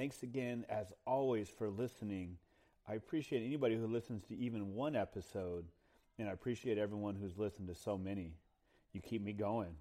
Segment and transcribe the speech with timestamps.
[0.00, 2.38] Thanks again, as always, for listening.
[2.88, 5.66] I appreciate anybody who listens to even one episode,
[6.18, 8.32] and I appreciate everyone who's listened to so many.
[8.94, 9.74] You keep me going.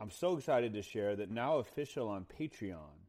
[0.00, 3.06] I'm so excited to share that now official on Patreon.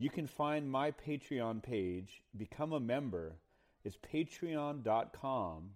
[0.00, 3.36] You can find my Patreon page, become a member.
[3.84, 5.70] It's patreon.com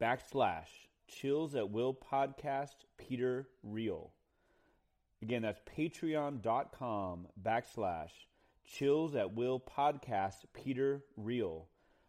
[0.00, 4.08] backslash chills at will podcast Peter Riehl.
[5.20, 8.12] Again, that's patreon.com backslash
[8.66, 11.62] chills at will podcast Peter Riehl.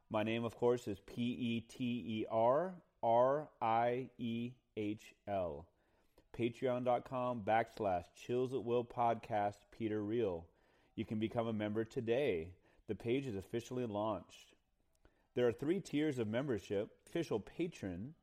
[0.09, 5.67] My name, of course, is P E T E R R I E H L.
[6.37, 10.43] Patreon.com backslash chills at will podcast Peter Riehl.
[10.95, 12.49] You can become a member today.
[12.87, 14.55] The page is officially launched.
[15.35, 16.89] There are three tiers of membership.
[17.07, 18.13] Official patron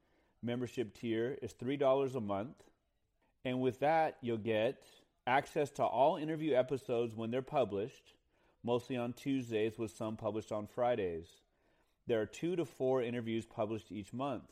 [0.42, 2.56] membership tier is $3 a month.
[3.44, 4.82] And with that, you'll get
[5.26, 8.14] access to all interview episodes when they're published,
[8.64, 11.28] mostly on Tuesdays, with some published on Fridays.
[12.06, 14.50] There are two to four interviews published each month.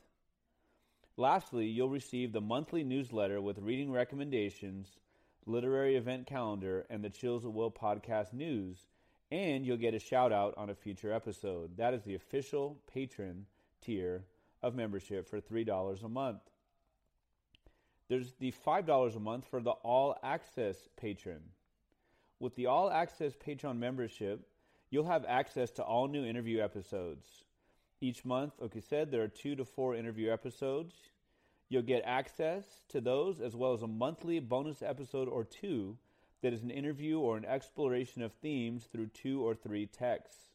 [1.16, 5.00] Lastly, you'll receive the monthly newsletter with reading recommendations,
[5.44, 8.86] literary event calendar, and the Chills at Will podcast news,
[9.30, 11.76] and you'll get a shout out on a future episode.
[11.76, 13.46] That is the official patron
[13.80, 14.24] tier
[14.62, 16.42] of membership for $3 a month.
[18.08, 21.40] There's the $5 a month for the all access patron.
[22.42, 24.40] With the all access Patreon membership,
[24.90, 27.44] you'll have access to all new interview episodes.
[28.00, 30.92] Each month, like I said, there are two to four interview episodes.
[31.68, 35.98] You'll get access to those as well as a monthly bonus episode or two
[36.42, 40.48] that is an interview or an exploration of themes through two or three texts.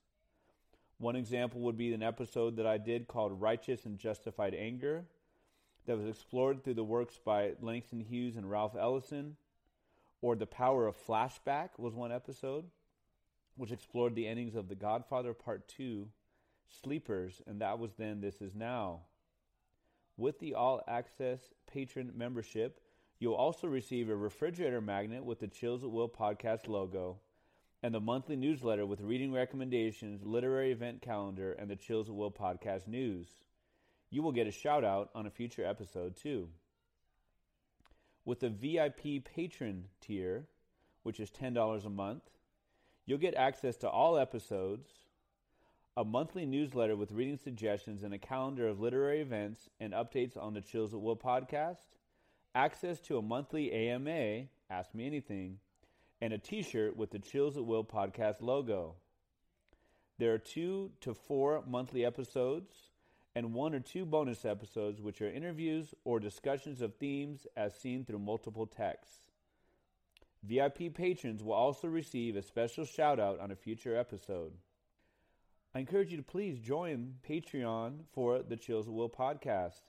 [0.97, 5.05] One example would be an episode that I did called Righteous and Justified Anger
[5.85, 9.37] that was explored through the works by Langston Hughes and Ralph Ellison,
[10.21, 12.65] or The Power of Flashback was one episode,
[13.55, 16.07] which explored the endings of The Godfather Part 2,
[16.81, 19.01] Sleepers, and that was then This Is Now.
[20.17, 21.39] With the All Access
[21.71, 22.79] patron membership,
[23.19, 27.17] you'll also receive a refrigerator magnet with the Chills at Will podcast logo
[27.83, 32.31] and the monthly newsletter with reading recommendations, literary event calendar, and the Chills at Will
[32.31, 33.27] podcast news
[34.09, 36.49] you will get a shout out on a future episode too.
[38.27, 40.47] With the VIP patron tier,
[41.03, 42.23] which is $10 a month,
[43.05, 44.89] you'll get access to all episodes,
[45.95, 50.53] a monthly newsletter with reading suggestions and a calendar of literary events and updates on
[50.53, 51.95] the Chills at Will podcast,
[52.53, 55.59] access to a monthly AMA, Ask Me Anything,
[56.19, 58.95] and a t shirt with the Chills at Will podcast logo.
[60.17, 62.86] There are two to four monthly episodes
[63.37, 68.03] and one or two bonus episodes, which are interviews or discussions of themes as seen
[68.03, 69.27] through multiple texts.
[70.41, 74.53] VIP patrons will also receive a special shout out on a future episode.
[75.75, 79.83] I encourage you to please join Patreon for the Chills at Will podcast.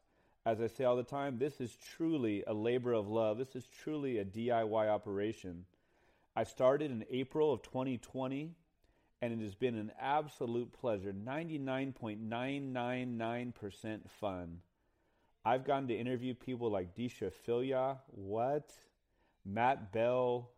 [0.45, 3.39] As I say all the time, this is truly a labor of love.
[3.39, 5.65] This is truly a DIY operation.
[6.37, 8.51] I started in April of 2020
[9.21, 11.13] and it has been an absolute pleasure.
[11.13, 14.59] 99.999% fun.
[15.45, 18.73] I've gotten to interview people like Deesha Philyaw, what?
[19.45, 20.51] Matt Bell,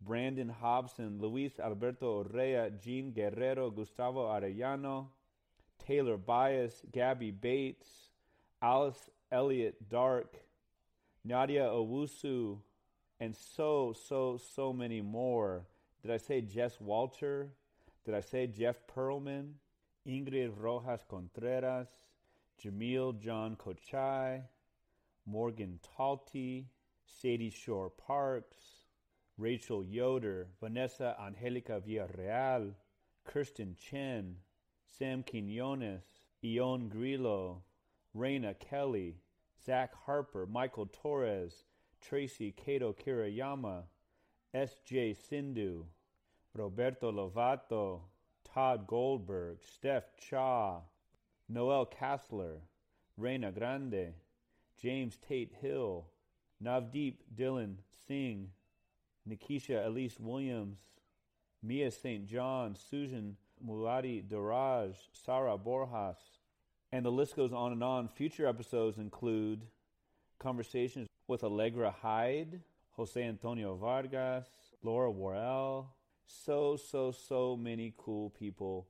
[0.00, 5.06] Brandon Hobson, Luis Alberto Urrea, Jean Guerrero, Gustavo Arellano,
[5.86, 7.86] Taylor Byas, Gabby Bates,
[8.60, 10.38] Alice Elliott Dark,
[11.24, 12.58] Nadia Owusu,
[13.20, 15.66] and so, so, so many more.
[16.02, 17.50] Did I say Jess Walter?
[18.04, 19.52] Did I say Jeff Pearlman,
[20.06, 21.88] Ingrid Rojas Contreras,
[22.60, 24.42] Jamil Jan Kochai,
[25.24, 26.66] Morgan Talty,
[27.06, 28.86] Sadie Shore Parks,
[29.38, 32.74] Rachel Yoder, Vanessa Angelica Villarreal,
[33.28, 34.36] Kirstin Chen,
[34.84, 36.02] Sam Quinones,
[36.44, 37.62] Ioan Grillo,
[38.16, 39.16] Raina Kelly,
[39.64, 41.64] Zach Harper, Michael Torres,
[42.04, 43.84] Traci Kato Kiriyama,
[44.52, 45.14] S.J.
[45.14, 45.84] Sindu,
[46.54, 48.00] Roberto Lovato,
[48.44, 50.80] Tod Goldberg, Steph Cha,
[51.48, 52.58] Noel Kassler,
[53.16, 54.14] Reyna Grande,
[54.80, 56.06] James Tate Hill,
[56.62, 57.76] Navdeep Dylan
[58.06, 58.50] Singh,
[59.28, 60.78] Nikesha Elise Williams,
[61.62, 62.26] Mia St.
[62.26, 66.16] John, Susan Muaddi Darraj, Sara Borjas,
[66.90, 68.08] and the list goes on and on.
[68.08, 69.62] Future episodes include
[70.38, 72.60] conversations with Allegra Hyde,
[72.96, 74.46] Jose Antonio Vargas,
[74.82, 75.86] Laura Warrell,
[76.26, 78.88] so, so, so many cool people.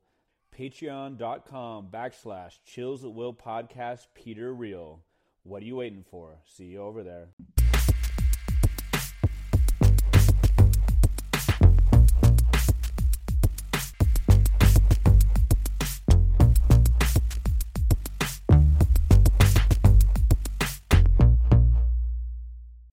[0.57, 4.99] Patreon.com backslash chills at will podcast Peter Riehl.
[5.43, 6.37] What are you waiting for?
[6.45, 7.29] See you over there.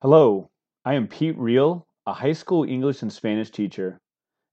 [0.03, 0.51] Hello,
[0.85, 4.01] I am Pete Riehl, a high school English and Spanish teacher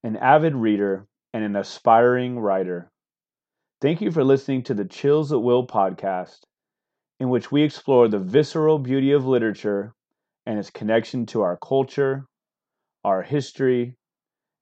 [0.08, 2.90] an avid reader, and an aspiring writer.
[3.82, 6.40] Thank you for listening to the Chills at Will podcast,
[7.20, 9.94] in which we explore the visceral beauty of literature
[10.46, 12.26] and its connection to our culture,
[13.04, 13.98] our history,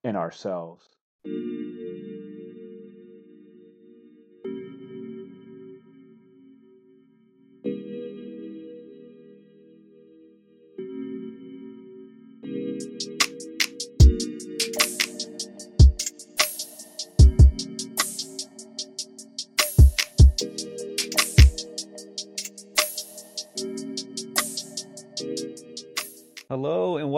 [0.03, 0.89] and ourselves.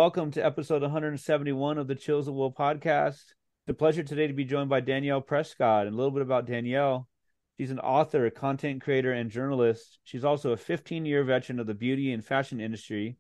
[0.08, 3.16] Welcome to episode 171 of the Chills of Will podcast.
[3.16, 5.82] It's a pleasure today to be joined by Danielle Prescod.
[5.82, 7.10] And a little bit about Danielle.
[7.58, 10.00] She's an author, a content creator, and journalist.
[10.06, 13.18] She's also a 15 year veteran of the beauty and fashion industry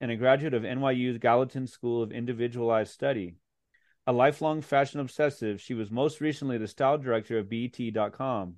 [0.00, 3.34] and a graduate of NYU's Gallatin School of Individualized Study.
[4.06, 8.54] A lifelong fashion obsessive, she was most recently the style director of BET.com.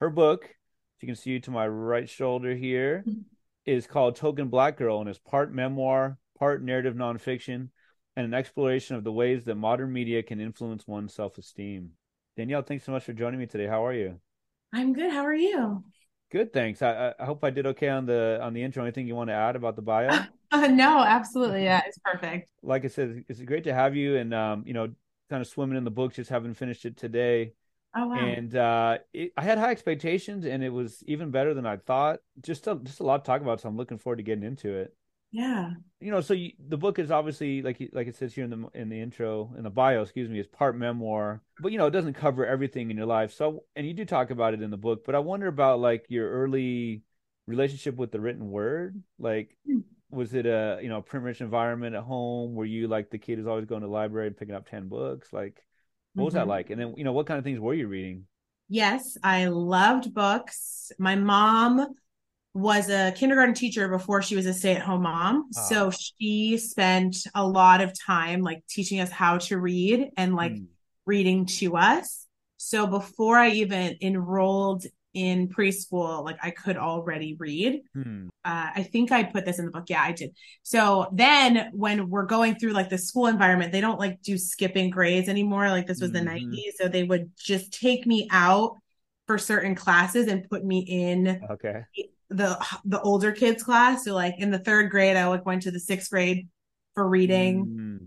[0.00, 0.54] Her book,
[1.00, 3.04] you can see to my right shoulder here,
[3.66, 7.68] is called Token Black Girl and is part memoir, part narrative nonfiction,
[8.16, 11.92] and an exploration of the ways that modern media can influence one's self esteem.
[12.36, 13.66] Danielle, thanks so much for joining me today.
[13.66, 14.20] How are you?
[14.72, 15.10] I'm good.
[15.10, 15.84] How are you?
[16.30, 16.82] Good, thanks.
[16.82, 18.82] I, I hope I did okay on the on the intro.
[18.82, 20.18] Anything you want to add about the bio?
[20.52, 21.64] Uh, no, absolutely.
[21.64, 22.52] Yeah, it's perfect.
[22.62, 24.88] Like I said, it's great to have you, and um, you know,
[25.28, 26.14] kind of swimming in the book.
[26.14, 27.52] Just haven't finished it today.
[27.96, 28.14] Oh wow!
[28.14, 32.20] And uh, it, I had high expectations, and it was even better than I thought.
[32.42, 34.72] Just a, just a lot to talk about, so I'm looking forward to getting into
[34.72, 34.94] it.
[35.36, 35.72] Yeah.
[36.00, 38.68] You know, so you, the book is obviously like like it says here in the
[38.72, 41.90] in the intro in the bio, excuse me, is part memoir, but you know it
[41.90, 43.34] doesn't cover everything in your life.
[43.34, 46.06] So, and you do talk about it in the book, but I wonder about like
[46.08, 47.02] your early
[47.46, 49.02] relationship with the written word.
[49.18, 49.82] Like, mm.
[50.10, 52.54] was it a you know print rich environment at home?
[52.54, 54.88] Were you like the kid who's always going to the library and picking up ten
[54.88, 55.34] books?
[55.34, 55.62] Like,
[56.14, 56.40] what was mm-hmm.
[56.40, 56.70] that like?
[56.70, 58.24] And then you know what kind of things were you reading?
[58.70, 60.92] Yes, I loved books.
[60.98, 61.94] My mom
[62.56, 65.50] was a kindergarten teacher before she was a stay-at-home mom.
[65.54, 65.62] Oh.
[65.68, 70.52] So she spent a lot of time like teaching us how to read and like
[70.52, 70.66] mm.
[71.04, 72.26] reading to us.
[72.56, 77.82] So before I even enrolled in preschool, like I could already read.
[77.94, 78.28] Hmm.
[78.44, 79.84] Uh, I think I put this in the book.
[79.88, 80.34] Yeah, I did.
[80.62, 84.88] So then when we're going through like the school environment, they don't like do skipping
[84.88, 85.68] grades anymore.
[85.68, 86.24] Like this was mm-hmm.
[86.24, 86.72] the 90s.
[86.78, 88.76] So they would just take me out
[89.26, 91.82] for certain classes and put me in okay
[92.30, 94.04] the the older kids class.
[94.04, 96.48] So like in the third grade, I like went to the sixth grade
[96.94, 97.66] for reading.
[97.66, 98.06] Mm.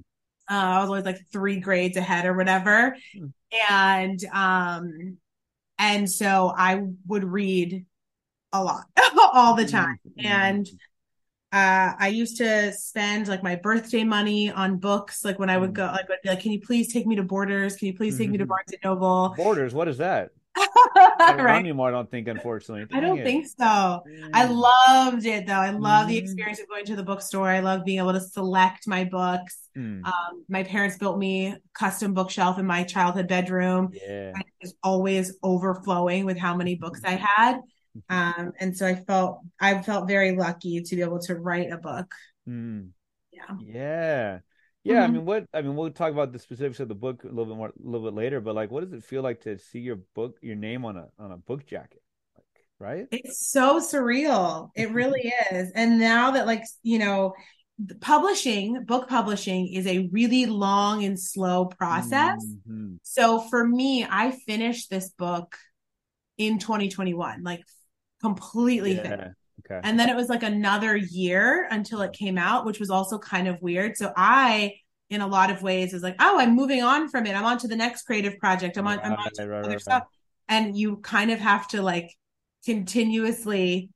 [0.51, 3.31] Uh, I was always like three grades ahead or whatever, mm.
[3.69, 5.17] and um,
[5.77, 7.85] and so I would read
[8.51, 8.85] a lot
[9.33, 10.25] all the time, mm.
[10.25, 10.67] and
[11.51, 15.23] uh, I used to spend like my birthday money on books.
[15.23, 15.75] Like when I would mm.
[15.75, 17.75] go, like, would be like, "Can you please take me to Borders?
[17.75, 18.49] Can you please take me to mm-hmm.
[18.49, 20.31] Barnes and Noble?" Borders, what is that?
[21.19, 21.59] right.
[21.59, 22.85] anymore, I don't think, unfortunately.
[22.85, 23.23] Dang I don't it.
[23.23, 23.63] think so.
[23.63, 24.29] Mm.
[24.33, 25.53] I loved it though.
[25.53, 26.09] I love mm.
[26.09, 27.47] the experience of going to the bookstore.
[27.47, 29.57] I love being able to select my books.
[29.77, 30.05] Mm.
[30.05, 33.91] Um, my parents built me custom bookshelf in my childhood bedroom.
[33.93, 34.33] Yeah.
[34.35, 37.57] I was always overflowing with how many books I had.
[37.97, 38.41] Mm-hmm.
[38.41, 41.77] Um, and so I felt I felt very lucky to be able to write a
[41.77, 42.13] book.
[42.47, 42.89] Mm.
[43.31, 43.55] Yeah.
[43.59, 44.39] Yeah.
[44.83, 45.03] Yeah, mm-hmm.
[45.03, 47.45] I mean, what I mean, we'll talk about the specifics of the book a little
[47.45, 48.39] bit more, a little bit later.
[48.39, 51.07] But like, what does it feel like to see your book, your name on a
[51.19, 52.01] on a book jacket?
[52.35, 53.07] Like, right?
[53.11, 54.69] It's so surreal.
[54.75, 55.71] It really is.
[55.75, 57.33] And now that like you know,
[57.99, 62.39] publishing, book publishing is a really long and slow process.
[62.45, 62.95] Mm-hmm.
[63.03, 65.57] So for me, I finished this book
[66.37, 67.63] in 2021, like
[68.21, 69.09] completely yeah.
[69.09, 69.35] finished.
[69.59, 69.79] Okay.
[69.83, 73.47] And then it was like another year until it came out, which was also kind
[73.47, 73.97] of weird.
[73.97, 74.75] So I,
[75.09, 77.35] in a lot of ways, is like, oh, I'm moving on from it.
[77.35, 78.77] I'm on to the next creative project.
[78.77, 80.03] I'm on, I'm on to right, other right, stuff.
[80.03, 80.57] Right.
[80.57, 82.15] And you kind of have to like
[82.65, 83.89] continuously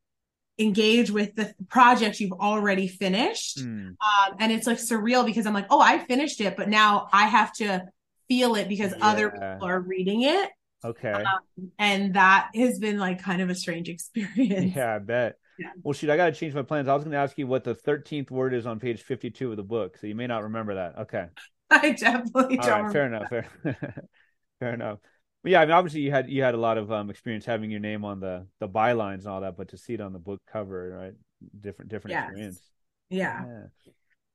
[0.60, 3.60] engage with the project you've already finished.
[3.60, 3.90] Mm.
[3.90, 7.26] Um, and it's like surreal because I'm like, oh, I finished it, but now I
[7.26, 7.86] have to
[8.28, 9.06] feel it because yeah.
[9.06, 10.50] other people are reading it.
[10.86, 11.12] Okay.
[11.12, 14.76] Um, and that has been like kind of a strange experience.
[14.76, 15.38] Yeah, I bet.
[15.60, 15.70] Yeah.
[15.84, 16.88] Well, shoot, I got to change my plans.
[16.88, 19.58] I was going to ask you what the 13th word is on page 52 of
[19.58, 19.98] the book.
[19.98, 20.98] So you may not remember that.
[21.00, 21.28] Okay.
[21.70, 22.84] I definitely All don't.
[22.84, 23.30] Right, fair enough.
[23.30, 23.48] Fair,
[24.60, 25.00] fair enough.
[25.44, 27.70] But yeah, I mean, obviously you had you had a lot of um, experience having
[27.70, 30.20] your name on the the bylines and all that, but to see it on the
[30.20, 31.14] book cover, right?
[31.60, 32.30] Different different yes.
[32.30, 32.62] experience.
[33.10, 33.46] Yeah.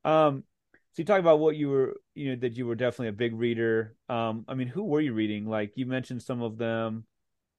[0.05, 0.27] yeah.
[0.27, 0.45] Um.
[0.93, 3.35] So you talk about what you were, you know, that you were definitely a big
[3.35, 3.95] reader.
[4.09, 4.45] Um.
[4.49, 5.47] I mean, who were you reading?
[5.47, 7.05] Like you mentioned some of them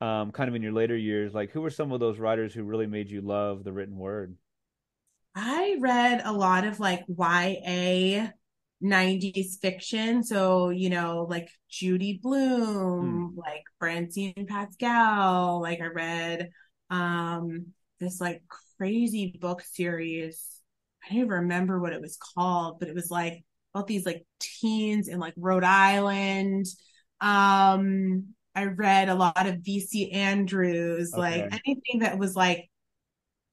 [0.02, 2.64] um, kind of in your later years, like who were some of those writers who
[2.64, 4.36] really made you love the written word?
[5.36, 8.30] I read a lot of like YA
[8.84, 10.24] 90s fiction.
[10.24, 13.38] So, you know, like Judy Blume, mm.
[13.38, 15.62] like Francine Pascal.
[15.62, 16.50] Like I read
[16.90, 17.68] um
[18.00, 18.42] this like
[18.78, 20.46] crazy book series.
[21.04, 24.26] I don't even remember what it was called, but it was like about these like
[24.40, 26.66] teens in like Rhode Island.
[27.22, 31.22] Um I read a lot of VC Andrews, okay.
[31.22, 32.70] like anything that was like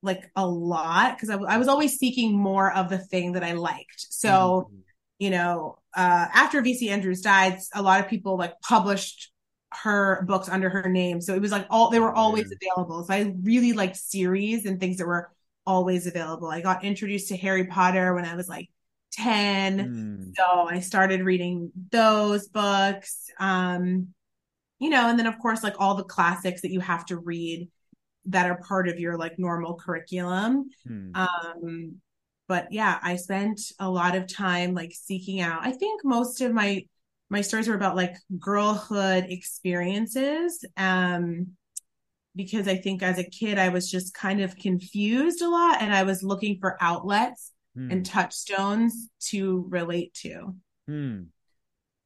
[0.03, 3.43] like a lot because I, w- I was always seeking more of the thing that
[3.43, 4.07] I liked.
[4.11, 4.81] So, mm-hmm.
[5.19, 9.33] you know, uh, after VC Andrews died, a lot of people like published
[9.73, 11.21] her books under her name.
[11.21, 13.05] So it was like all they were always available.
[13.05, 15.31] So I really liked series and things that were
[15.67, 16.49] always available.
[16.49, 18.71] I got introduced to Harry Potter when I was like
[19.13, 19.79] 10.
[19.79, 20.33] Mm.
[20.37, 23.29] So I started reading those books.
[23.39, 24.09] Um,
[24.79, 27.69] you know, and then of course, like all the classics that you have to read
[28.27, 30.69] that are part of your like normal curriculum.
[30.87, 31.11] Hmm.
[31.15, 31.95] Um,
[32.49, 35.61] but yeah, I spent a lot of time like seeking out.
[35.65, 36.85] I think most of my
[37.29, 40.65] my stories were about like girlhood experiences.
[40.77, 41.57] Um,
[42.37, 45.93] because I think as a kid I was just kind of confused a lot and
[45.95, 47.91] I was looking for outlets hmm.
[47.91, 50.55] and touchstones to relate to.
[50.87, 51.23] Hmm.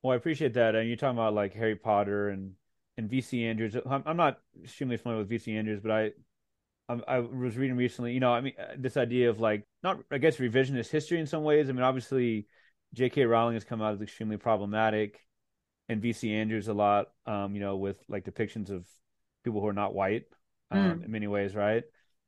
[0.03, 0.75] Well, I appreciate that.
[0.75, 2.53] And you're talking about like Harry Potter and
[2.97, 3.77] and VC Andrews.
[3.87, 6.11] I'm, I'm not extremely familiar with VC Andrews, but I,
[6.89, 8.13] I, I was reading recently.
[8.13, 11.27] You know, I mean, uh, this idea of like not, I guess, revisionist history in
[11.27, 11.69] some ways.
[11.69, 12.47] I mean, obviously,
[12.95, 13.25] J.K.
[13.25, 15.21] Rowling has come out as extremely problematic,
[15.89, 17.07] and VC Andrews a lot.
[17.27, 18.87] Um, you know, with like depictions of
[19.45, 20.25] people who are not white,
[20.71, 21.05] um, mm.
[21.05, 21.85] in many ways, right?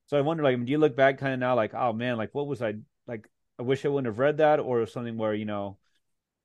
[0.06, 2.30] So I wonder, like, do you look back kind of now, like, oh man, like,
[2.32, 2.74] what was I
[3.06, 3.28] like?
[3.58, 5.78] I wish I wouldn't have read that, or something where you know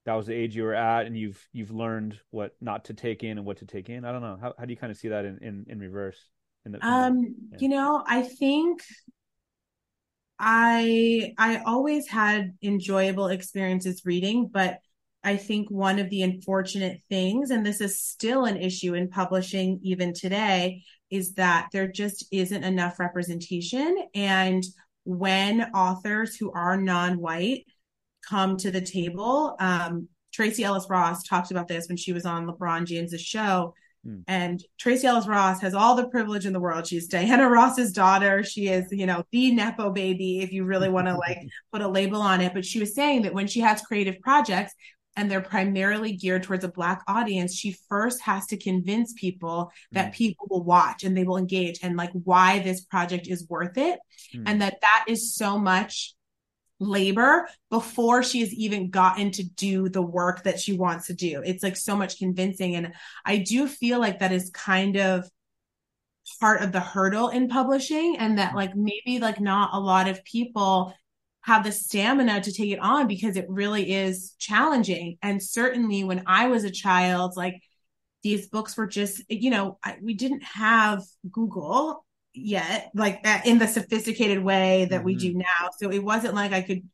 [0.08, 3.24] that was the age you were at and you've you've learned what not to take
[3.24, 4.06] in and what to take in?
[4.06, 4.38] I don't know.
[4.42, 6.18] How, how do you kind of see that in in, in reverse
[6.66, 7.58] in the, in um the, yeah.
[7.60, 8.82] you know i think
[10.40, 14.80] i i always had enjoyable experiences reading but
[15.24, 19.80] i think one of the unfortunate things and this is still an issue in publishing
[19.82, 23.96] even today is that there just isn't enough representation.
[24.14, 24.64] And
[25.06, 27.66] when authors who are non-white
[28.28, 29.56] come to the table.
[29.60, 33.74] Um, Tracee Ellis Ross talked about this when she was on LeBron James's show.
[34.06, 34.24] Mm.
[34.28, 36.88] And Tracee Ellis Ross has all the privilege in the world.
[36.88, 38.44] She's Diana Ross's daughter.
[38.44, 41.40] She is, you know, the Nepo baby, if you really want to like
[41.72, 42.54] put a label on it.
[42.54, 44.74] But she was saying that when she has creative projects,
[45.18, 50.12] and they're primarily geared towards a black audience she first has to convince people that
[50.12, 50.14] mm.
[50.14, 54.00] people will watch and they will engage and like why this project is worth it
[54.36, 54.44] mm.
[54.46, 56.14] and that that is so much
[56.80, 61.42] labor before she has even gotten to do the work that she wants to do.
[61.44, 62.76] It's like so much convincing.
[62.76, 62.94] And
[63.26, 65.30] I do feel like that is kind of
[66.40, 70.24] part of the hurdle in publishing and that like maybe like not a lot of
[70.24, 70.94] people
[71.42, 75.18] have the stamina to take it on because it really is challenging.
[75.22, 77.62] And certainly when I was a child, like
[78.22, 82.06] these books were just, you know, I, we didn't have Google
[82.38, 85.06] yet, like in the sophisticated way that mm-hmm.
[85.06, 85.40] we do mm-hmm.
[85.40, 85.70] now.
[85.80, 86.88] So it wasn't like I could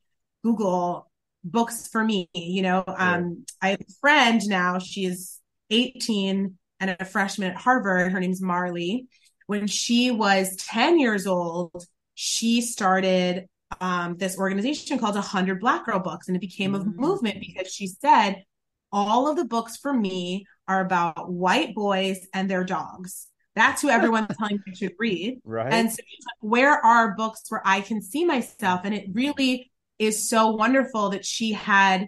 [0.44, 1.10] Google
[1.44, 2.84] books for me, you know.
[2.88, 8.12] Um, I have a friend now, she's 18 and a freshman at Harvard.
[8.12, 9.08] Her name's Marley.
[9.48, 11.86] When she was 10 years old,
[12.16, 13.48] she started
[13.82, 16.90] um, this organization called 100 Black Girl Books, and it became mm-hmm.
[16.90, 18.44] a movement because she said,
[18.92, 23.28] All of the books for me are about white boys and their dogs.
[23.56, 25.42] That's who everyone's telling me should read.
[25.46, 25.72] Right.
[25.72, 28.82] And so like, where are books where I can see myself?
[28.84, 32.08] And it really is so wonderful that she had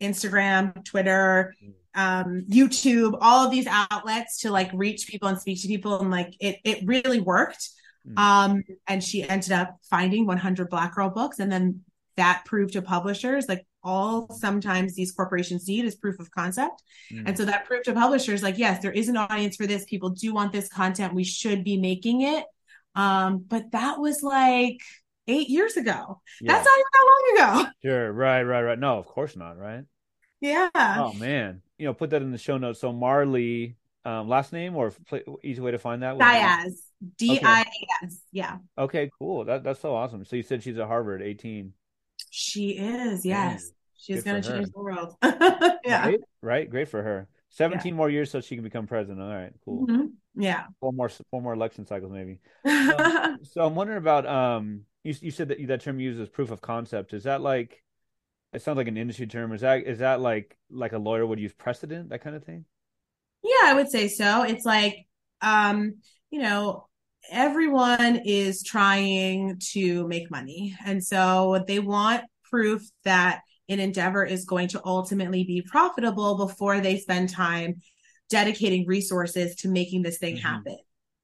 [0.00, 1.54] Instagram, Twitter,
[1.94, 6.00] um, YouTube, all of these outlets to like reach people and speak to people.
[6.00, 7.68] And like it, it really worked.
[8.08, 8.18] Mm.
[8.18, 11.38] Um, and she ended up finding 100 Black Girl books.
[11.38, 11.80] And then
[12.16, 16.82] that proved to publishers like all sometimes these corporations need is proof of concept.
[17.12, 17.24] Mm.
[17.26, 19.84] And so that proof to publishers, like, yes, there is an audience for this.
[19.84, 21.14] People do want this content.
[21.14, 22.44] We should be making it.
[22.94, 24.80] Um, but that was like
[25.26, 26.20] eight years ago.
[26.40, 26.52] Yeah.
[26.52, 27.70] That's not even that long ago.
[27.84, 28.12] Sure.
[28.12, 28.78] Right, right, right.
[28.78, 29.58] No, of course not.
[29.58, 29.84] Right.
[30.40, 30.70] Yeah.
[30.74, 31.62] Oh man.
[31.78, 32.80] You know, put that in the show notes.
[32.80, 34.92] So Marley, um, last name or
[35.42, 36.18] easy way to find that?
[36.18, 36.82] Diaz.
[37.18, 38.20] D I A S.
[38.32, 38.58] Yeah.
[38.78, 39.44] Okay, cool.
[39.44, 40.24] That that's so awesome.
[40.24, 41.72] So you said she's at Harvard, 18.
[42.36, 43.70] She is, yes.
[43.96, 45.14] She's going to change the world.
[45.22, 46.06] yeah.
[46.06, 46.20] Right?
[46.42, 46.68] right?
[46.68, 47.28] Great for her.
[47.50, 47.96] 17 yeah.
[47.96, 49.20] more years so she can become president.
[49.20, 49.86] All right, cool.
[49.86, 50.42] Mm-hmm.
[50.42, 50.64] Yeah.
[50.80, 52.40] Four more four more election cycles maybe.
[52.66, 56.60] so, so, I'm wondering about um you you said that that term uses proof of
[56.60, 57.14] concept.
[57.14, 57.84] Is that like
[58.52, 59.52] it sounds like an industry term.
[59.52, 62.64] Is that is that like like a lawyer would use precedent, that kind of thing?
[63.44, 64.42] Yeah, I would say so.
[64.42, 65.06] It's like
[65.40, 65.98] um,
[66.32, 66.88] you know,
[67.30, 70.76] everyone is trying to make money.
[70.84, 76.80] And so they want proof that an endeavor is going to ultimately be profitable before
[76.80, 77.80] they spend time
[78.30, 80.46] dedicating resources to making this thing mm-hmm.
[80.46, 80.78] happen.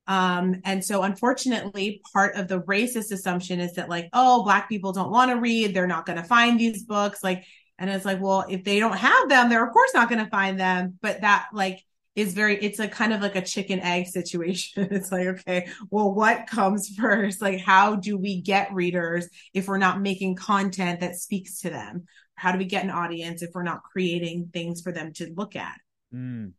[0.06, 4.92] Um, and so unfortunately, part of the racist assumption is that like, oh, black people
[4.92, 7.22] don't want to read, they're not going to find these books.
[7.22, 7.44] Like,
[7.78, 10.30] and it's like, well, if they don't have them, they're of course not going to
[10.30, 10.98] find them.
[11.00, 11.84] But that like
[12.20, 14.88] is very, it's a kind of like a chicken egg situation.
[14.92, 17.40] it's like, okay, well, what comes first?
[17.40, 22.04] Like, how do we get readers if we're not making content that speaks to them?
[22.34, 25.56] How do we get an audience if we're not creating things for them to look
[25.56, 25.76] at?
[26.14, 26.52] Mm.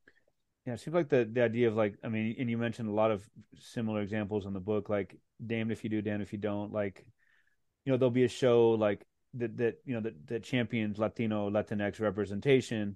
[0.66, 2.94] Yeah, it seems like the the idea of like I mean, and you mentioned a
[2.94, 3.28] lot of
[3.58, 6.72] similar examples in the book, like damned if you do, damned if you don't.
[6.72, 7.04] Like,
[7.84, 9.04] you know, there'll be a show like
[9.34, 12.96] that that you know that that champions Latino Latinx representation,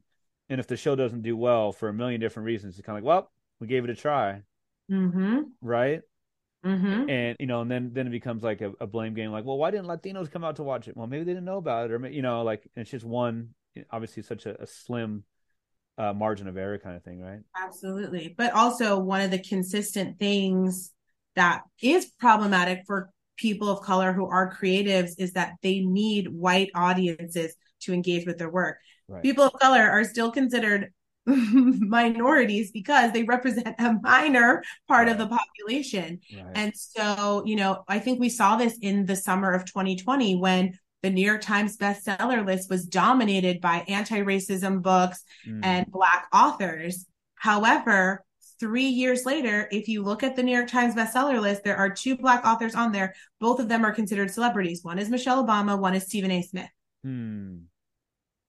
[0.50, 3.04] and if the show doesn't do well for a million different reasons, it's kind of
[3.04, 4.42] like, well, we gave it a try,
[4.92, 5.42] mm-hmm.
[5.62, 6.02] right?
[6.66, 7.10] Mm-hmm.
[7.10, 9.32] And you know, and then then it becomes like a, a, blame game.
[9.32, 10.98] Like, well, why didn't Latinos come out to watch it?
[10.98, 13.50] Well, maybe they didn't know about it, or you know, like it's just one.
[13.92, 15.26] Obviously, such a, a slim
[15.98, 17.42] uh, margin of error kind of thing, right?
[17.56, 18.34] Absolutely.
[18.36, 20.92] But also, one of the consistent things
[21.36, 26.72] that is problematic for people of color who are creatives is that they need white
[26.74, 28.78] audiences to engage with their work.
[29.08, 29.24] Right.
[29.24, 30.92] People of color are still considered
[31.26, 35.12] minorities because they represent a minor part right.
[35.12, 36.20] of the population.
[36.36, 36.52] Right.
[36.56, 40.78] And so, you know, I think we saw this in the summer of 2020 when
[41.02, 45.60] the New York Times bestseller list was dominated by anti racism books mm.
[45.64, 47.06] and Black authors.
[47.36, 48.24] However,
[48.60, 51.90] three years later, if you look at the New York Times bestseller list, there are
[51.90, 53.14] two Black authors on there.
[53.40, 54.84] Both of them are considered celebrities.
[54.84, 56.42] One is Michelle Obama, one is Stephen A.
[56.42, 56.70] Smith.
[57.06, 57.66] Mm.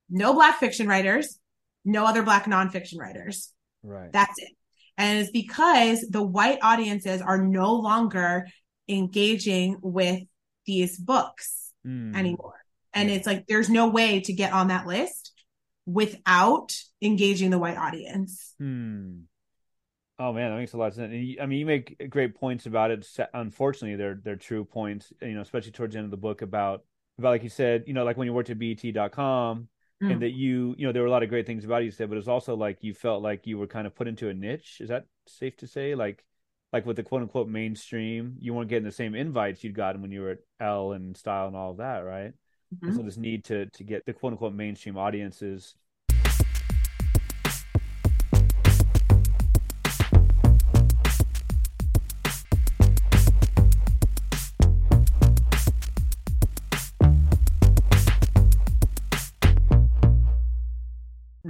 [0.08, 1.38] No Black fiction writers,
[1.84, 3.52] no other Black nonfiction writers.
[3.82, 4.12] Right.
[4.12, 4.50] That's it.
[4.98, 8.46] And it's because the white audiences are no longer
[8.88, 10.22] engaging with
[10.64, 12.16] these books mm.
[12.16, 12.54] anymore.
[12.94, 13.16] And yeah.
[13.16, 15.32] it's like there's no way to get on that list
[15.84, 18.54] without engaging the white audience.
[18.58, 19.20] Hmm.
[20.18, 21.12] Oh man, that makes a lot of sense.
[21.40, 23.06] I mean, you make great points about it.
[23.34, 25.12] Unfortunately, they're they're true points.
[25.20, 26.84] You know, especially towards the end of the book about
[27.18, 29.68] about like you said, you know, like when you worked at BET.com
[30.02, 30.12] mm.
[30.12, 31.86] and that you, you know, there were a lot of great things about it.
[31.86, 34.28] You said, but it's also like you felt like you were kind of put into
[34.28, 34.78] a niche.
[34.80, 35.94] Is that safe to say?
[35.94, 36.24] Like,
[36.72, 40.12] like with the quote unquote mainstream, you weren't getting the same invites you'd gotten when
[40.12, 42.32] you were at Elle and Style and all of that, right?
[42.74, 42.96] Mm-hmm.
[42.96, 45.74] So this need to to get the quote unquote mainstream audiences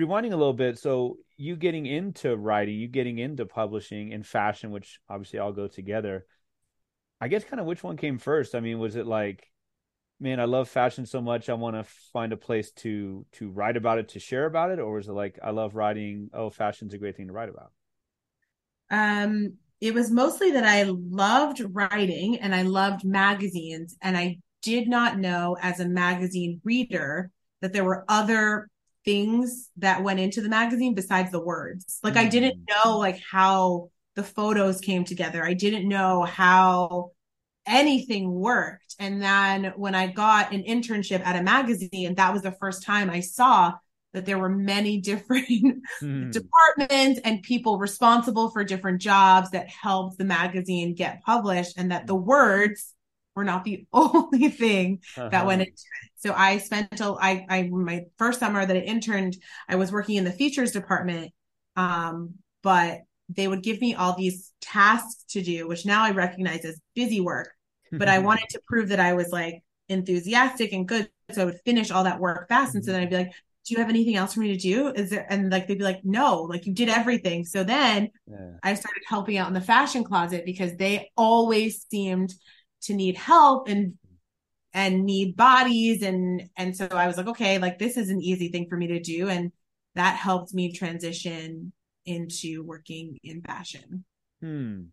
[0.07, 4.71] rewinding a little bit, so you getting into writing, you getting into publishing and fashion,
[4.71, 6.27] which obviously all go together.
[7.21, 8.55] I guess kind of which one came first?
[8.55, 9.51] I mean, was it like,
[10.21, 13.77] man, I love fashion so much, I want to find a place to to write
[13.77, 16.95] about it, to share about it, or was it like, I love writing, oh, fashion's
[16.95, 17.73] a great thing to write about?
[18.91, 24.89] Um, it was mostly that I loved writing and I loved magazines, and I did
[24.89, 28.69] not know as a magazine reader that there were other
[29.07, 31.99] things that went into the magazine besides the words.
[32.03, 32.27] Like mm-hmm.
[32.27, 32.85] I didn't mm.
[32.85, 35.43] know like how the photos came together.
[35.45, 37.13] I didn't know how
[37.67, 38.97] anything worked.
[38.99, 43.09] And then when I got an internship at a magazine, that was the first time
[43.09, 43.75] I saw
[44.13, 46.33] that there were many different mm.
[46.33, 52.07] departments and people responsible for different jobs that helped the magazine get published and that
[52.07, 52.93] the words
[53.37, 55.29] were not the only thing uh-huh.
[55.29, 56.11] that went into it.
[56.17, 59.37] So I spent until I, I, my first summer that I interned,
[59.69, 61.33] I was working in the features department.
[61.77, 66.65] Um, but they would give me all these tasks to do, which now I recognize
[66.65, 67.51] as busy work.
[67.93, 71.09] But I wanted to prove that I was like enthusiastic and good.
[71.33, 72.75] So I would finish all that work fast.
[72.75, 73.33] And so then I'd be like,
[73.67, 74.89] do you have anything else for me to do?
[74.89, 77.45] Is there, and like, they'd be like, no, like you did everything.
[77.45, 78.53] So then yeah.
[78.63, 82.33] I started helping out in the fashion closet because they always seemed
[82.87, 83.95] to need help and
[84.73, 86.03] and need bodies.
[86.03, 88.89] And and so I was like okay like this is an easy thing for me
[88.89, 89.29] to do.
[89.29, 89.53] And
[89.95, 91.73] that helped me transition
[92.05, 94.05] into working in fashion.
[94.41, 94.85] Hmm.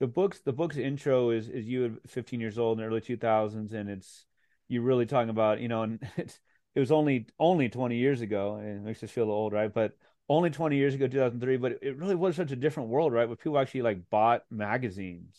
[0.00, 3.00] The books the book's intro is is you at 15 years old in the early
[3.00, 4.26] 2000s and it's
[4.68, 6.38] you really talking about you know and it's
[6.74, 9.72] it was only only 20 years ago and it makes us feel old right?
[9.72, 9.92] But
[10.28, 13.26] only 20 years ago 2003 but it really was such a different world right?
[13.26, 15.36] Where people actually like bought magazines.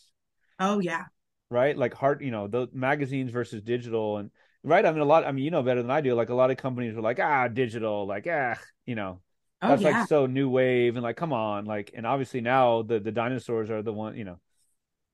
[0.60, 1.06] Oh yeah
[1.50, 1.78] right?
[1.78, 4.32] Like hard, you know, the magazines versus digital and
[4.64, 4.86] right.
[4.86, 5.26] I mean, a lot.
[5.26, 6.16] I mean, you know better than I do.
[6.16, 9.22] Like a lot of companies were like, ah, digital, like ah, you know,
[9.62, 10.00] oh, that's yeah.
[10.00, 13.70] like so new wave and like, come on, like, and obviously now the the dinosaurs
[13.70, 14.40] are the one, you know.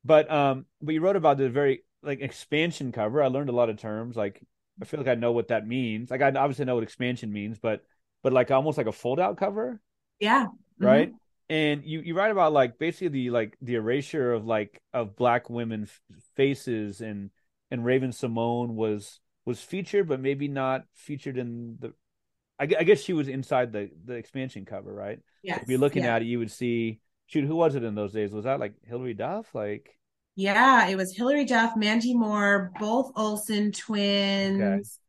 [0.04, 3.22] but um, but you wrote about the very like expansion cover.
[3.22, 4.15] I learned a lot of terms.
[4.15, 4.42] Like
[4.82, 6.10] I feel like I know what that means.
[6.10, 7.84] Like I obviously know what expansion means, but
[8.24, 9.82] but like almost like a fold out cover.
[10.20, 10.48] Yeah.
[10.80, 11.10] Right.
[11.10, 11.18] Mm-hmm.
[11.49, 15.49] And you you write about like basically the like the erasure of like of black
[15.49, 15.88] women
[16.35, 17.31] faces and
[17.71, 21.93] and Raven-Symoné was was featured, but maybe not featured in the.
[22.59, 25.19] I, I guess she was inside the the expansion cover, right?
[25.41, 25.59] Yeah.
[25.62, 26.15] If you're looking yeah.
[26.15, 26.99] at it, you would see.
[27.25, 28.31] Shoot, who was it in those days?
[28.31, 29.53] Was that like Hilary Duff?
[29.53, 29.95] Like.
[30.35, 34.99] Yeah, it was Hilary Duff, Mandy Moore, both Olsen twins.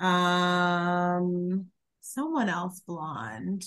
[0.00, 0.08] Okay.
[0.08, 1.66] Um,
[2.00, 3.64] someone else blonde.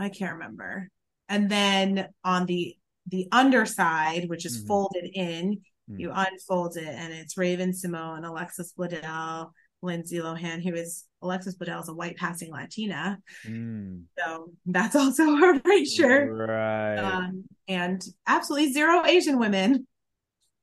[0.00, 0.88] I can't remember.
[1.28, 4.66] And then on the the underside, which is mm-hmm.
[4.68, 5.52] folded in,
[5.90, 6.00] mm-hmm.
[6.00, 9.50] you unfold it, and it's Raven-Symoné, Alexis Bledel,
[9.82, 13.18] Lindsay Lohan, who is Alexis Bledel is a white passing Latina.
[13.46, 14.04] Mm.
[14.18, 16.34] So that's also a erasure.
[16.34, 16.96] Right.
[16.96, 19.86] Um, and absolutely zero Asian women.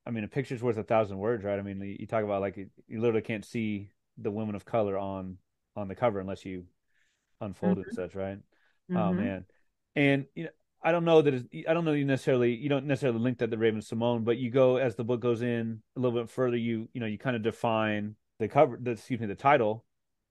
[0.06, 1.60] I mean, a picture's worth a thousand words, right?
[1.60, 5.38] I mean, you talk about like you literally can't see the women of color on
[5.76, 6.63] on the cover unless you
[7.41, 7.89] unfold mm-hmm.
[7.89, 8.39] it such, right?
[8.89, 9.02] Oh, mm-hmm.
[9.02, 9.45] Oh man.
[9.95, 10.50] And you know,
[10.82, 13.58] I don't know that I don't know you necessarily you don't necessarily link that to
[13.58, 17.02] Raven-Symoné, but you go as the book goes in a little bit further, you you
[17.02, 19.84] know, you kind of define the cover the excuse me, the title.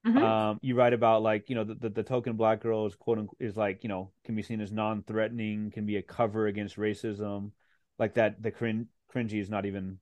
[0.07, 0.23] Mm-hmm.
[0.23, 3.19] Um, you write about like, you know, the, the, the token black girl is quote
[3.19, 6.47] unquote is like, you know, can be seen as non threatening, can be a cover
[6.47, 7.51] against racism.
[7.99, 9.99] Like that the crin- cringy is not even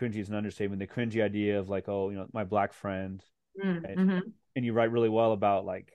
[0.00, 0.80] cringy is an understatement.
[0.80, 3.22] The cringy idea of like, oh, you know, my black friend.
[3.62, 3.96] Mm, right?
[3.96, 4.18] Mm-hmm.
[4.56, 5.92] And you write really well about like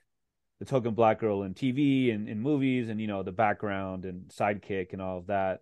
[0.59, 4.29] the token black girl in TV and in movies and you know the background and
[4.29, 5.61] sidekick and all of that.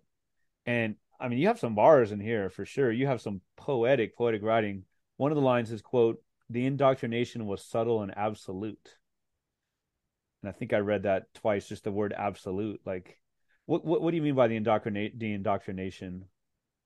[0.64, 2.90] And I mean, you have some bars in here for sure.
[2.90, 4.84] You have some poetic, poetic writing.
[5.16, 8.96] One of the lines is quote, "The indoctrination was subtle and absolute."
[10.42, 12.80] And I think I read that twice, just the word absolute.
[12.84, 13.18] Like,
[13.66, 16.24] what what, what do you mean by the indoctrinate the indoctrination,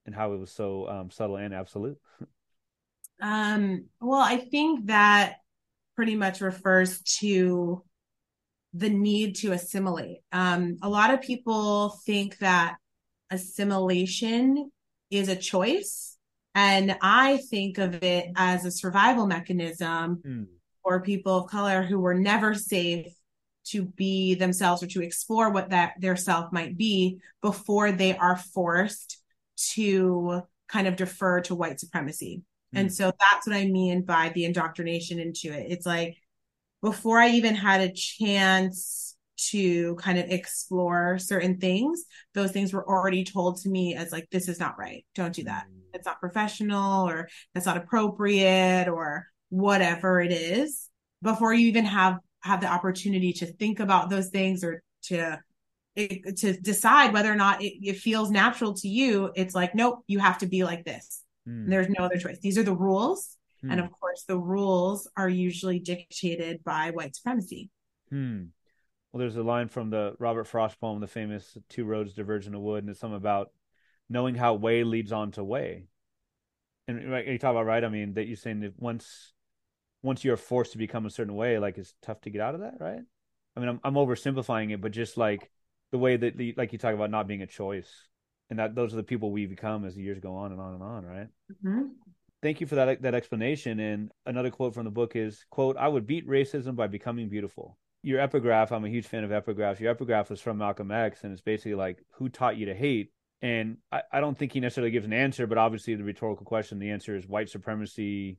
[0.06, 1.98] and how it was so um, subtle and absolute?
[3.20, 3.86] um.
[4.00, 5.36] Well, I think that
[5.94, 7.84] pretty much refers to
[8.72, 10.18] the need to assimilate.
[10.32, 12.76] Um, a lot of people think that
[13.30, 14.70] assimilation
[15.10, 16.16] is a choice.
[16.54, 20.46] And I think of it as a survival mechanism mm.
[20.82, 23.12] for people of color who were never safe
[23.66, 28.36] to be themselves or to explore what that their self might be before they are
[28.36, 29.22] forced
[29.74, 32.42] to kind of defer to white supremacy.
[32.74, 32.80] Mm.
[32.80, 35.66] And so that's what I mean by the indoctrination into it.
[35.68, 36.16] It's like
[36.82, 39.16] before I even had a chance
[39.48, 44.28] to kind of explore certain things, those things were already told to me as like,
[44.30, 45.04] this is not right.
[45.14, 45.66] Don't do that.
[45.66, 45.80] Mm.
[45.94, 50.88] It's not professional or that's not appropriate or whatever it is
[51.22, 55.38] before you even have have the opportunity to think about those things or to
[55.96, 60.18] to decide whether or not it, it feels natural to you it's like nope you
[60.18, 61.68] have to be like this mm.
[61.68, 63.72] there's no other choice these are the rules Hmm.
[63.72, 67.70] And of course, the rules are usually dictated by white supremacy.
[68.08, 68.44] Hmm.
[69.12, 72.54] Well, there's a line from the Robert Frost poem, the famous Two Roads Diverge in
[72.54, 73.50] a Wood, and it's something about
[74.08, 75.86] knowing how way leads on to way.
[76.86, 77.84] And right, you talk about, right?
[77.84, 79.32] I mean, that you're saying that once
[80.02, 82.60] once you're forced to become a certain way, like it's tough to get out of
[82.60, 83.00] that, right?
[83.56, 85.50] I mean, I'm, I'm oversimplifying it, but just like
[85.92, 87.90] the way that, the, like you talk about not being a choice,
[88.48, 90.74] and that those are the people we become as the years go on and on
[90.74, 91.28] and on, right?
[91.52, 91.86] Mm-hmm
[92.42, 93.80] thank you for that that explanation.
[93.80, 97.78] And another quote from the book is quote, I would beat racism by becoming beautiful.
[98.02, 99.78] Your epigraph, I'm a huge fan of epigraphs.
[99.78, 103.12] Your epigraph was from Malcolm X, and it's basically like, who taught you to hate?
[103.42, 106.78] And I, I don't think he necessarily gives an answer, but obviously the rhetorical question,
[106.78, 108.38] the answer is white supremacy,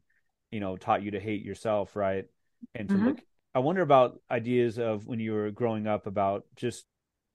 [0.52, 2.26] you know, taught you to hate yourself, right?
[2.74, 3.08] And to mm-hmm.
[3.08, 3.20] look
[3.54, 6.86] I wonder about ideas of when you were growing up about just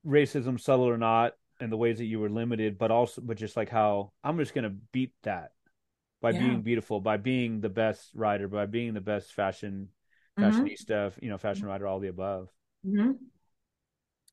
[0.07, 3.57] racism, subtle or not, and the ways that you were limited, but also, but just
[3.57, 5.51] like how I'm just going to beat that
[6.21, 6.41] by yeah.
[6.41, 9.89] being beautiful, by being the best writer, by being the best fashion
[10.39, 10.45] mm-hmm.
[10.45, 11.25] fashionista, mm-hmm.
[11.25, 12.49] you know, fashion writer, all the above.
[12.87, 13.13] Mm-hmm.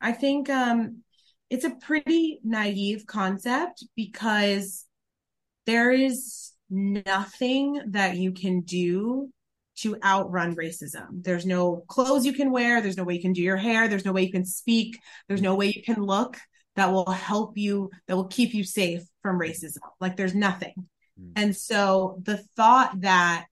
[0.02, 1.04] I think um,
[1.50, 4.86] it's a pretty naive concept because
[5.66, 9.30] there is nothing that you can do
[9.76, 11.24] to outrun racism.
[11.24, 12.82] There's no clothes you can wear.
[12.82, 13.88] There's no way you can do your hair.
[13.88, 15.00] There's no way you can speak.
[15.28, 16.38] There's no way you can look
[16.76, 19.78] that will help you, that will keep you safe from racism.
[20.00, 20.74] Like there's nothing.
[21.20, 21.32] Mm.
[21.36, 23.46] And so the thought that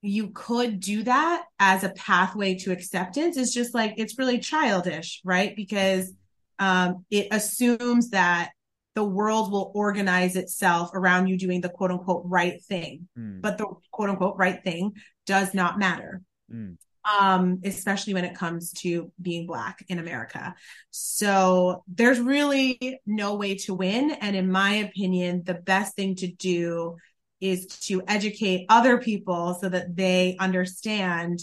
[0.00, 5.20] you could do that as a pathway to acceptance is just like it's really childish,
[5.24, 5.54] right?
[5.56, 6.12] Because
[6.58, 8.50] um, it assumes that
[8.94, 13.08] the world will organize itself around you doing the quote unquote right thing.
[13.18, 13.40] Mm.
[13.40, 14.92] But the quote unquote right thing
[15.26, 16.22] does not matter.
[16.52, 16.78] Mm.
[17.04, 20.54] Um, especially when it comes to being Black in America.
[20.90, 24.10] So there's really no way to win.
[24.10, 26.96] And in my opinion, the best thing to do
[27.40, 31.40] is to educate other people so that they understand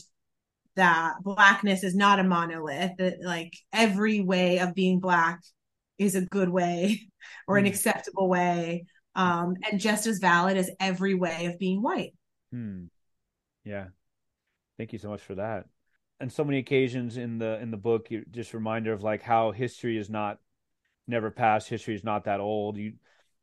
[0.76, 5.42] that blackness is not a monolith that like every way of being black
[5.98, 7.08] is a good way
[7.48, 7.70] or an mm.
[7.70, 12.14] acceptable way um, and just as valid as every way of being white
[12.52, 12.84] hmm.
[13.64, 13.88] yeah
[14.78, 15.66] thank you so much for that.
[16.20, 19.52] And so many occasions in the in the book you just reminder of like how
[19.52, 20.40] history is not
[21.08, 21.68] never past.
[21.70, 22.78] History is not that old.
[22.78, 22.94] You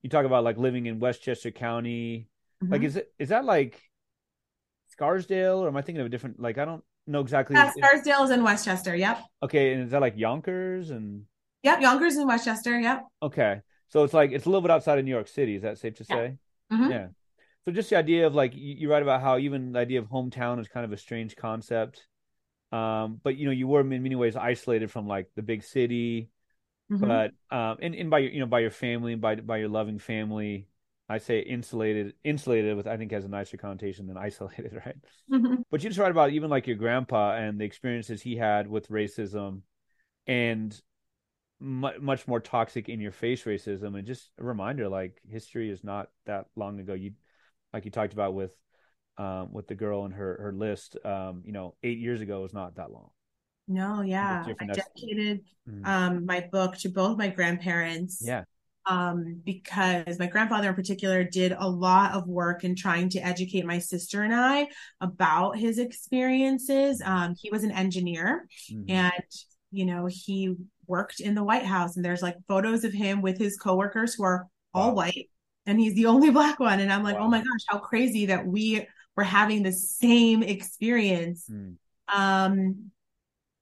[0.02, 2.28] you talk about like living in westchester county.
[2.62, 2.72] Mm-hmm.
[2.72, 3.80] like is it is that like
[4.88, 8.22] scarsdale or am i thinking of a different like i don't know exactly yeah, scarsdale
[8.22, 9.20] is in westchester yep.
[9.42, 11.24] Okay and is that like yonkers and
[11.64, 13.04] yep yonkers in westchester yep.
[13.20, 15.78] Okay so it's like it's a little bit outside of new york city is that
[15.78, 16.36] safe to say?
[16.72, 16.90] Mm-hmm.
[16.90, 17.06] yeah.
[17.64, 20.06] So just the idea of like you, you write about how even the idea of
[20.06, 22.06] hometown is kind of a strange concept
[22.72, 26.30] um, but you know, you were in many ways isolated from like the big city,
[26.90, 27.06] mm-hmm.
[27.06, 29.68] but um, and, and by your you know by your family, and by by your
[29.68, 30.66] loving family.
[31.08, 34.96] I say insulated, insulated with I think has a nicer connotation than isolated, right?
[35.30, 35.56] Mm-hmm.
[35.70, 38.88] But you just write about even like your grandpa and the experiences he had with
[38.88, 39.60] racism,
[40.26, 40.80] and
[41.60, 46.08] much more toxic in your face racism, and just a reminder like history is not
[46.24, 46.94] that long ago.
[46.94, 47.12] You
[47.72, 48.52] like you talked about with
[49.18, 50.96] um, with the girl and her her list.
[51.04, 53.10] Um, you know, eight years ago was not that long.
[53.68, 55.84] No, yeah, I dedicated mm-hmm.
[55.84, 58.22] um, my book to both my grandparents.
[58.24, 58.44] Yeah.
[58.84, 63.64] Um, because my grandfather in particular did a lot of work in trying to educate
[63.64, 64.66] my sister and I
[65.00, 67.00] about his experiences.
[67.00, 67.12] Mm-hmm.
[67.12, 68.90] Um, he was an engineer mm-hmm.
[68.90, 69.22] and,
[69.70, 70.56] you know, he
[70.88, 74.24] worked in the White House and there's like photos of him with his coworkers who
[74.24, 74.94] are all wow.
[74.94, 75.30] white
[75.66, 76.80] and he's the only black one.
[76.80, 77.26] And I'm like, wow.
[77.26, 81.46] oh my gosh, how crazy that we were having the same experience.
[81.50, 81.76] Mm.
[82.08, 82.90] Um,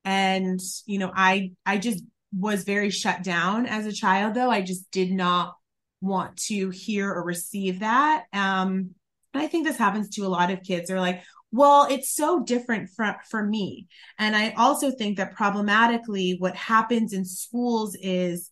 [0.04, 4.34] and you know, I I just was very shut down as a child.
[4.34, 5.54] Though I just did not
[6.00, 8.24] want to hear or receive that.
[8.32, 8.94] Um,
[9.32, 10.88] and I think this happens to a lot of kids.
[10.88, 13.88] They're like, well, it's so different for, for me.
[14.18, 18.49] And I also think that problematically, what happens in schools is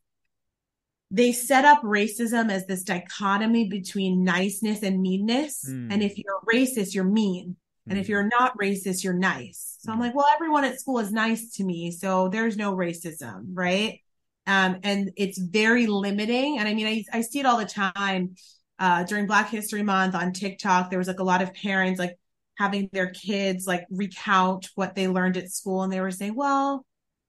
[1.10, 5.64] they set up racism as this dichotomy between niceness and meanness.
[5.68, 5.92] Mm.
[5.92, 7.56] And if you're racist, you're mean.
[7.88, 7.92] Mm.
[7.92, 8.12] And if hmm.
[8.12, 9.76] you're not racist, you're nice.
[9.80, 9.90] So.
[9.90, 10.04] I'm hmm.
[10.04, 11.90] like, well, everyone at school is nice to me.
[11.90, 14.00] So there's no racism, right?
[14.46, 16.58] Um, and it's very limiting.
[16.58, 18.34] And I mean, I, I see it all the time
[18.78, 20.90] uh, during Black History Month on TikTok.
[20.90, 22.18] There was like a lot of parents like
[22.56, 25.82] having their kids like recount what they learned at school.
[25.82, 26.84] And they were saying, well,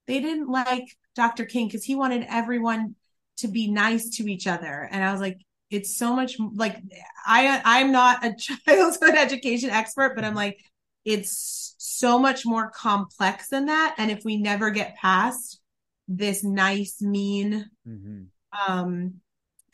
[0.08, 1.46] they didn't like Dr.
[1.46, 2.96] King because he wanted everyone
[3.40, 4.88] to be nice to each other.
[4.92, 6.78] And I was like, it's so much like
[7.26, 8.36] I I'm not a
[8.68, 10.60] childhood education expert, but I'm like,
[11.06, 13.96] it's so much more complex than that.
[13.98, 15.60] And if we never get past
[16.08, 18.24] this nice, mean mm-hmm.
[18.68, 19.16] um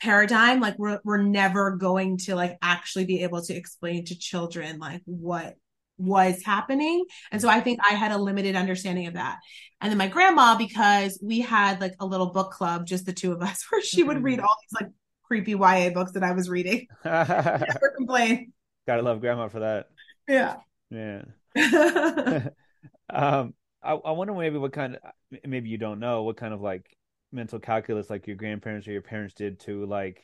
[0.00, 4.78] paradigm, like we're we're never going to like actually be able to explain to children
[4.78, 5.56] like what
[5.98, 7.04] was happening.
[7.30, 9.38] And so I think I had a limited understanding of that.
[9.80, 13.32] And then my grandma, because we had like a little book club, just the two
[13.32, 14.42] of us, where she would read mm.
[14.42, 16.86] all these like creepy YA books that I was reading.
[17.04, 18.52] Never complain.
[18.86, 19.88] Gotta love grandma for that.
[20.28, 20.56] Yeah.
[20.90, 21.22] Yeah.
[23.10, 26.60] um, I, I wonder maybe what kind of maybe you don't know what kind of
[26.60, 26.96] like
[27.32, 30.22] mental calculus like your grandparents or your parents did to like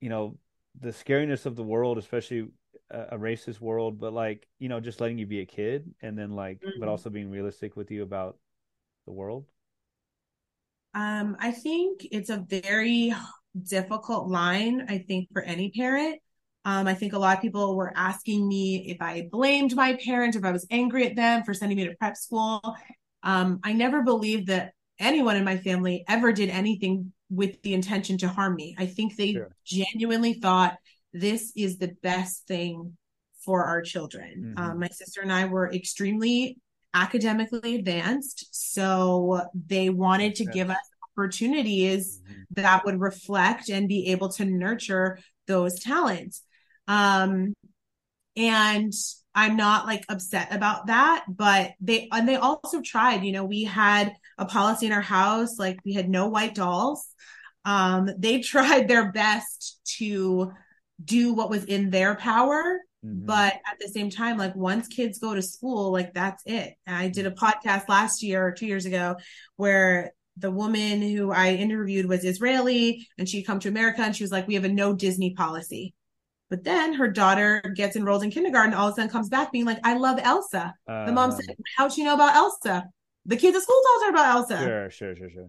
[0.00, 0.38] you know
[0.80, 2.48] the scariness of the world, especially
[2.90, 6.32] a, racist world, but like you know, just letting you be a kid, and then
[6.32, 6.80] like, mm-hmm.
[6.80, 8.38] but also being realistic with you about
[9.06, 9.46] the world.
[10.94, 13.14] Um, I think it's a very
[13.60, 14.86] difficult line.
[14.88, 16.20] I think for any parent.
[16.64, 20.36] Um, I think a lot of people were asking me if I blamed my parents,
[20.36, 22.60] if I was angry at them for sending me to prep school.
[23.22, 28.18] Um, I never believed that anyone in my family ever did anything with the intention
[28.18, 28.74] to harm me.
[28.78, 29.54] I think they sure.
[29.64, 30.76] genuinely thought
[31.20, 32.96] this is the best thing
[33.44, 34.54] for our children.
[34.56, 34.70] Mm-hmm.
[34.70, 36.58] Um, my sister and I were extremely
[36.94, 40.76] academically advanced, so they wanted to give us
[41.12, 42.42] opportunities mm-hmm.
[42.50, 46.42] that would reflect and be able to nurture those talents.
[46.88, 47.54] Um,
[48.36, 48.92] and
[49.34, 53.24] I'm not like upset about that, but they and they also tried.
[53.24, 57.06] You know, we had a policy in our house like we had no white dolls.
[57.64, 60.52] Um, they tried their best to
[61.04, 63.26] do what was in their power mm-hmm.
[63.26, 66.96] but at the same time like once kids go to school like that's it and
[66.96, 69.16] i did a podcast last year or two years ago
[69.56, 74.24] where the woman who i interviewed was israeli and she come to america and she
[74.24, 75.94] was like we have a no disney policy
[76.48, 79.64] But then her daughter gets enrolled in kindergarten, all of a sudden comes back being
[79.64, 80.74] like, I love Elsa.
[80.86, 81.40] Uh, the mom uh-huh.
[81.40, 82.84] said, How'd she know about Elsa?
[83.24, 84.58] The kids at school told her about Elsa.
[84.64, 85.48] Sure, sure, sure, sure.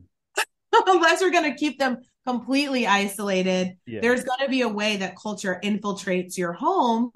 [0.88, 4.02] Unless we're going to keep them completely isolated, yeah.
[4.02, 7.12] there's going to be a way that culture infiltrates your home,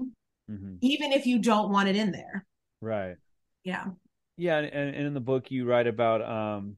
[0.50, 0.76] mm-hmm.
[0.82, 2.46] even if you don't want it in there.
[2.80, 3.16] Right.
[3.64, 3.86] Yeah.
[4.38, 4.58] Yeah.
[4.58, 6.78] And, and in the book, you write about, um,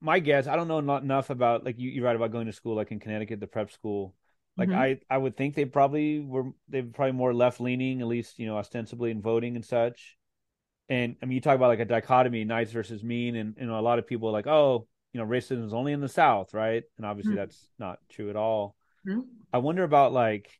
[0.00, 2.52] my guess, I don't know not enough about, like, you, you write about going to
[2.52, 4.14] school, like in Connecticut, the prep school
[4.56, 4.78] like mm-hmm.
[4.78, 8.46] I, I would think they probably were they probably more left leaning, at least you
[8.46, 10.16] know ostensibly in voting and such.
[10.88, 13.78] And I mean, you talk about like a dichotomy, nice versus mean, and you know
[13.78, 16.52] a lot of people are like, oh, you know, racism is only in the South,
[16.52, 16.82] right?
[16.98, 17.38] And obviously mm-hmm.
[17.38, 18.76] that's not true at all.
[19.08, 19.20] Mm-hmm.
[19.52, 20.50] I wonder about like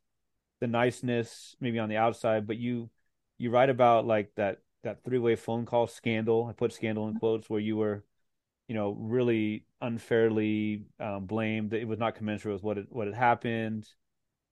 [0.61, 2.89] the niceness maybe on the outside, but you
[3.37, 6.47] you write about like that that three way phone call scandal.
[6.49, 8.03] I put scandal in quotes where you were
[8.67, 13.07] you know, really unfairly um, blamed that it was not commensurate with what it, what
[13.07, 13.87] had happened,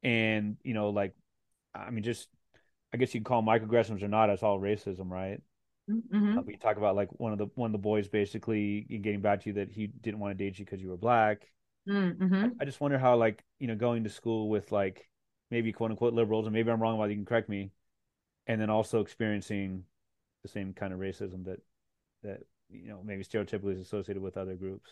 [0.03, 1.15] and you know, like,
[1.73, 2.27] I mean, just
[2.93, 4.29] I guess you can call microaggressions or not.
[4.29, 5.41] It's all racism, right?
[5.89, 6.37] Mm-hmm.
[6.37, 9.41] Uh, we talk about like one of the one of the boys basically getting back
[9.41, 11.47] to you that he didn't want to date you because you were black.
[11.87, 12.33] Mm-hmm.
[12.33, 15.09] I, I, just wonder how like you know going to school with like
[15.51, 17.71] maybe quote unquote liberals and maybe I'm wrong about it, you can correct me,
[18.47, 19.83] and then also experiencing
[20.43, 21.59] the same kind of racism that
[22.23, 24.91] that you know maybe stereotypically is associated with other groups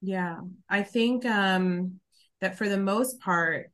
[0.00, 2.00] yeah i think um
[2.40, 3.70] that for the most part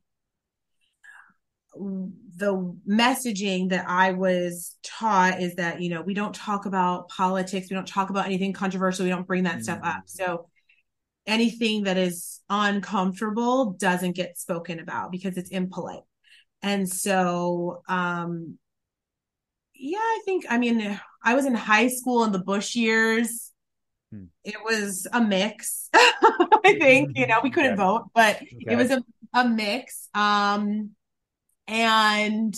[1.75, 7.67] the messaging that I was taught is that, you know, we don't talk about politics,
[7.69, 9.63] we don't talk about anything controversial, we don't bring that mm-hmm.
[9.63, 10.03] stuff up.
[10.05, 10.09] Mm.
[10.09, 10.49] So
[11.25, 16.03] anything that is uncomfortable doesn't get spoken about because it's impolite.
[16.61, 18.57] And so um
[19.73, 23.51] yeah, I think I mean I was in high school in the Bush years.
[24.11, 24.25] Hmm.
[24.43, 25.89] It was a mix.
[25.93, 27.81] I think, you know, we couldn't okay.
[27.81, 28.57] vote, but okay.
[28.67, 30.07] it was a, a mix.
[30.13, 30.91] Um,
[31.67, 32.55] and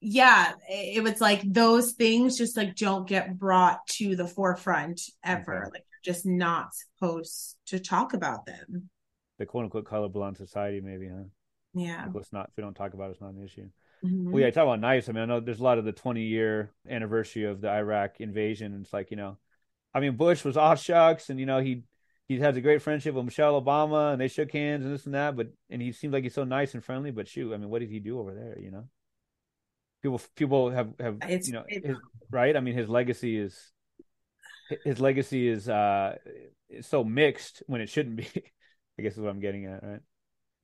[0.00, 5.62] yeah, it, was like those things just like don't get brought to the forefront ever.
[5.62, 5.70] Okay.
[5.72, 8.90] Like you're just not supposed to talk about them.
[9.38, 11.24] The quote unquote colorblind society, maybe, huh?
[11.74, 12.04] Yeah.
[12.06, 13.68] Like, it's not, if we don't talk about it, it's not an issue.
[14.04, 14.30] Mm-hmm.
[14.30, 15.08] Well, yeah, talk about nice.
[15.08, 18.20] I mean, I know there's a lot of the 20 year anniversary of the Iraq
[18.20, 18.74] invasion.
[18.74, 19.38] And it's like, you know,
[19.94, 21.84] I mean, Bush was all shucks, and you know, he
[22.28, 25.14] he has a great friendship with Michelle Obama, and they shook hands and this and
[25.14, 25.36] that.
[25.36, 27.10] But and he seems like he's so nice and friendly.
[27.10, 28.58] But shoot, I mean, what did he do over there?
[28.58, 28.88] You know,
[30.02, 31.96] people people have have it's, you know his,
[32.30, 32.56] right.
[32.56, 33.58] I mean, his legacy is
[34.84, 36.16] his legacy is uh
[36.68, 38.28] is so mixed when it shouldn't be.
[38.98, 40.00] I guess is what I'm getting at, right?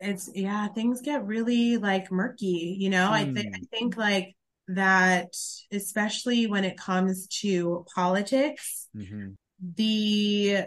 [0.00, 3.12] it's yeah things get really like murky you know mm.
[3.12, 3.64] I, th- I hmm.
[3.70, 4.34] think like
[4.68, 5.34] that
[5.72, 9.30] especially when it comes to politics mm-hmm.
[9.74, 10.64] the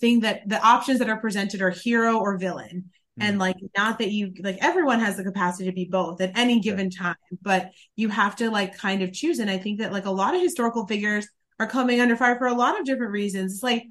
[0.00, 3.24] thing that the options that are presented are hero or villain mm.
[3.24, 6.60] and like not that you like everyone has the capacity to be both at any
[6.60, 10.06] given time but you have to like kind of choose and i think that like
[10.06, 11.26] a lot of historical figures
[11.58, 13.84] are coming under fire for a lot of different reasons it's like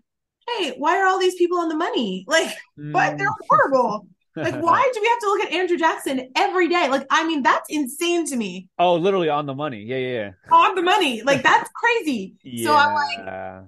[0.47, 2.93] hey why are all these people on the money like mm.
[2.93, 6.89] what they're horrible like, why do we have to look at Andrew Jackson every day?
[6.89, 8.67] Like, I mean, that's insane to me.
[8.77, 9.81] Oh, literally on the money.
[9.81, 10.31] Yeah, yeah, yeah.
[10.51, 11.23] On the money.
[11.23, 12.35] Like, that's crazy.
[12.43, 12.67] yeah.
[12.67, 13.65] So I'm like,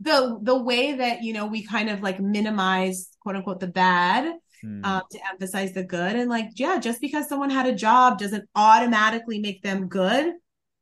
[0.00, 4.32] the the way that you know we kind of like minimize quote unquote the bad
[4.62, 4.84] hmm.
[4.84, 8.48] um, to emphasize the good, and like, yeah, just because someone had a job doesn't
[8.54, 10.32] automatically make them good.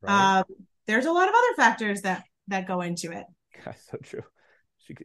[0.01, 0.37] Right.
[0.39, 0.43] Um,
[0.85, 3.25] there's a lot of other factors that that go into it.
[3.65, 4.23] That's so true.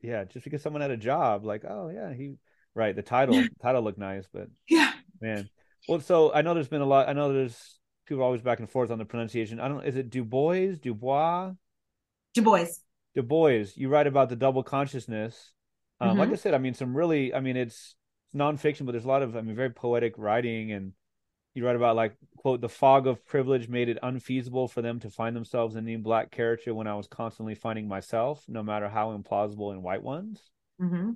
[0.03, 2.37] Yeah, just because someone had a job, like, oh yeah, he
[2.75, 2.96] Right.
[2.96, 5.48] The title title looked nice, but yeah, man.
[5.88, 7.09] Well, so I know there's been a lot.
[7.09, 9.61] I know there's people always back and forth on the pronunciation.
[9.61, 9.85] I don't.
[9.85, 11.53] Is it Dubois Dubois?
[12.35, 12.68] Dubois?
[13.14, 13.51] Dubois.
[13.51, 13.77] Dubois.
[13.77, 15.53] You write about the double consciousness.
[16.01, 16.18] Um, mm-hmm.
[16.18, 17.35] Like I said, I mean, some really.
[17.35, 17.94] I mean, it's
[18.35, 19.37] nonfiction, but there's a lot of.
[19.37, 20.92] I mean, very poetic writing, and
[21.55, 25.11] you write about like quote the fog of privilege made it unfeasible for them to
[25.11, 29.16] find themselves in the black character when I was constantly finding myself, no matter how
[29.16, 30.40] implausible in white ones.
[30.81, 31.12] Mm-hmm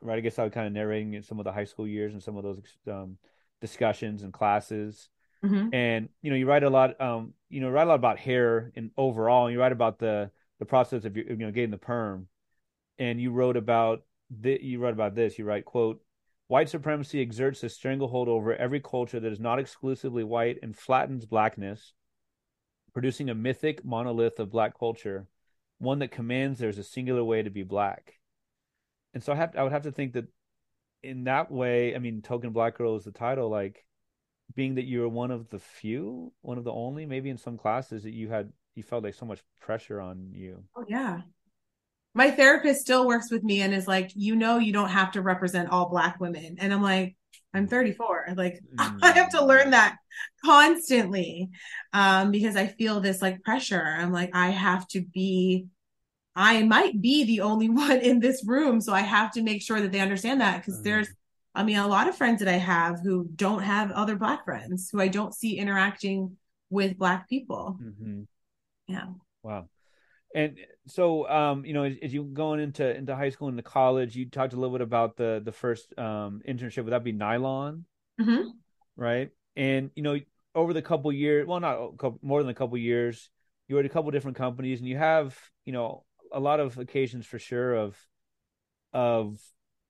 [0.00, 0.18] right?
[0.18, 2.36] I guess I was kind of narrating some of the high school years and some
[2.36, 3.18] of those um,
[3.60, 5.08] discussions and classes.
[5.44, 5.74] Mm-hmm.
[5.74, 7.00] And you know, you write a lot.
[7.00, 9.46] Um, you know, write a lot about hair and overall.
[9.46, 12.28] And you write about the the process of you know getting the perm.
[12.98, 15.38] And you wrote about the, you wrote about this.
[15.38, 16.00] You write quote.
[16.48, 21.26] White supremacy exerts a stranglehold over every culture that is not exclusively white and flattens
[21.26, 21.92] blackness,
[22.94, 25.26] producing a mythic monolith of black culture,
[25.76, 28.18] one that commands there's a singular way to be black
[29.14, 30.26] and so I have I would have to think that
[31.02, 33.84] in that way, I mean, Token Black Girl is the title, like
[34.54, 38.02] being that you're one of the few, one of the only, maybe in some classes
[38.02, 40.62] that you had you felt like so much pressure on you.
[40.76, 41.22] Oh yeah.
[42.14, 45.20] My therapist still works with me and is like, you know, you don't have to
[45.20, 46.56] represent all black women.
[46.58, 47.16] And I'm like,
[47.52, 48.34] I'm 34.
[48.36, 48.98] Like mm.
[49.02, 49.96] I have to learn that
[50.44, 51.50] constantly
[51.92, 53.82] um, because I feel this like pressure.
[53.82, 55.66] I'm like, I have to be,
[56.36, 58.80] I might be the only one in this room.
[58.80, 60.84] So I have to make sure that they understand that because mm.
[60.84, 61.08] there's,
[61.52, 64.88] I mean, a lot of friends that I have who don't have other Black friends
[64.90, 66.36] who I don't see interacting
[66.70, 67.76] with Black people.
[67.82, 68.22] Mm-hmm.
[68.88, 69.06] Yeah.
[69.42, 69.68] Wow.
[70.34, 73.68] And so, um, you know, as, as, you going into into high school and into
[73.68, 76.84] college, you talked a little bit about the the first um, internship.
[76.84, 77.84] Would that be Nylon?
[78.20, 78.48] Mm-hmm.
[78.96, 79.30] Right.
[79.56, 80.18] And you know,
[80.54, 83.30] over the couple years, well, not couple, more than a couple years,
[83.68, 86.78] you were at a couple different companies, and you have, you know, a lot of
[86.78, 87.96] occasions for sure of
[88.92, 89.40] of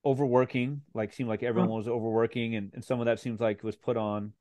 [0.04, 0.82] overworking.
[0.94, 3.96] Like, seemed like everyone was overworking, and, and some of that seems like was put
[3.96, 4.32] on.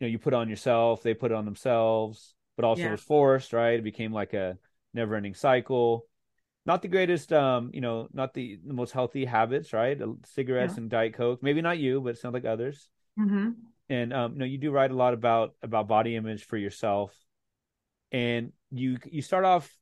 [0.00, 2.90] You know, you put on yourself, they put it on themselves, but also yeah.
[2.90, 3.52] was forced.
[3.52, 3.78] Right.
[3.78, 4.58] It became like a
[4.94, 6.06] never ending cycle.
[6.64, 10.00] Not the greatest, um, you know, not the, the most healthy habits, right?
[10.24, 10.80] Cigarettes yeah.
[10.80, 11.40] and Diet Coke.
[11.40, 12.88] Maybe not you, but it sounds like others.
[13.18, 13.50] Mm-hmm.
[13.88, 17.14] And um, you know, you do write a lot about about body image for yourself,
[18.10, 19.72] and you you start off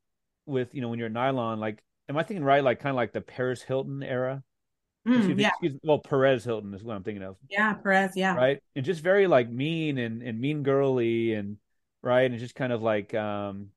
[0.45, 2.63] with you know when you're nylon, like, am I thinking right?
[2.63, 4.43] Like kind of like the Paris Hilton era.
[5.09, 5.49] Mm, excuse, yeah.
[5.49, 7.37] Excuse, well, Perez Hilton is what I'm thinking of.
[7.49, 8.13] Yeah, Perez.
[8.15, 8.35] Yeah.
[8.35, 11.57] Right, and just very like mean and and mean girly and
[12.05, 13.69] right, and just kind of like um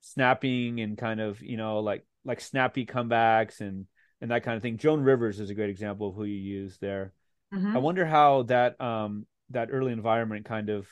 [0.00, 3.86] snapping and kind of you know like like snappy comebacks and
[4.20, 4.78] and that kind of thing.
[4.78, 7.12] Joan Rivers is a great example of who you use there.
[7.54, 7.76] Mm-hmm.
[7.76, 10.88] I wonder how that um that early environment kind of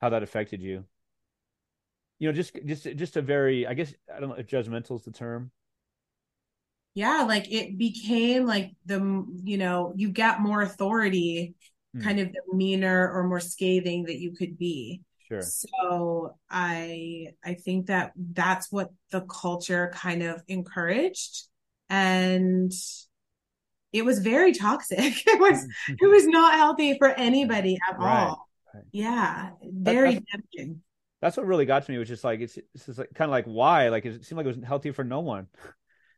[0.00, 0.84] how that affected you.
[2.18, 5.04] You know, just just just a very I guess I don't know if judgmental is
[5.04, 5.50] the term.
[6.94, 11.54] Yeah, like it became like the you know you get more authority,
[11.96, 12.02] mm.
[12.02, 15.02] kind of the meaner or more scathing that you could be.
[15.30, 15.42] Sure.
[15.42, 21.46] So I I think that that's what the culture kind of encouraged
[21.88, 22.72] and
[23.92, 24.98] it was very toxic.
[25.26, 28.24] It was it was not healthy for anybody at right.
[28.24, 28.48] all.
[28.74, 28.84] Right.
[28.92, 30.82] Yeah, very that's, damaging.
[31.20, 33.32] That's what really got to me, was just like it's it's just like, kind of
[33.32, 35.46] like why like it seemed like it was healthy for no one.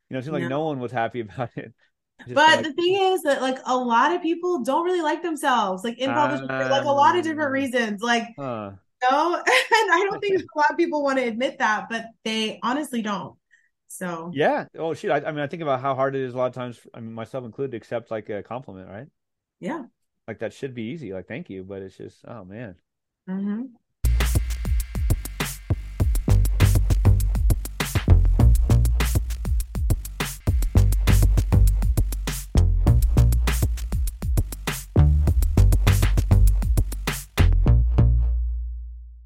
[0.09, 1.75] You know, it seemed like no, no one was happy about it.
[2.21, 5.23] Just but like, the thing is that like a lot of people don't really like
[5.23, 8.01] themselves, like in public, uh, like a lot of different reasons.
[8.03, 8.73] Like uh,
[9.03, 9.35] know?
[9.37, 13.03] and I don't think a lot of people want to admit that, but they honestly
[13.03, 13.37] don't.
[13.89, 14.67] So yeah.
[14.79, 15.11] Oh shoot.
[15.11, 16.81] I, I, mean, I think about how hard it is a lot of times.
[16.95, 19.07] I mean, myself included, to accept like a compliment, right?
[19.61, 19.85] Yeah.
[20.27, 21.13] Like that should be easy.
[21.13, 22.77] Like thank you, but it's just oh man.
[23.29, 23.63] Mm-hmm.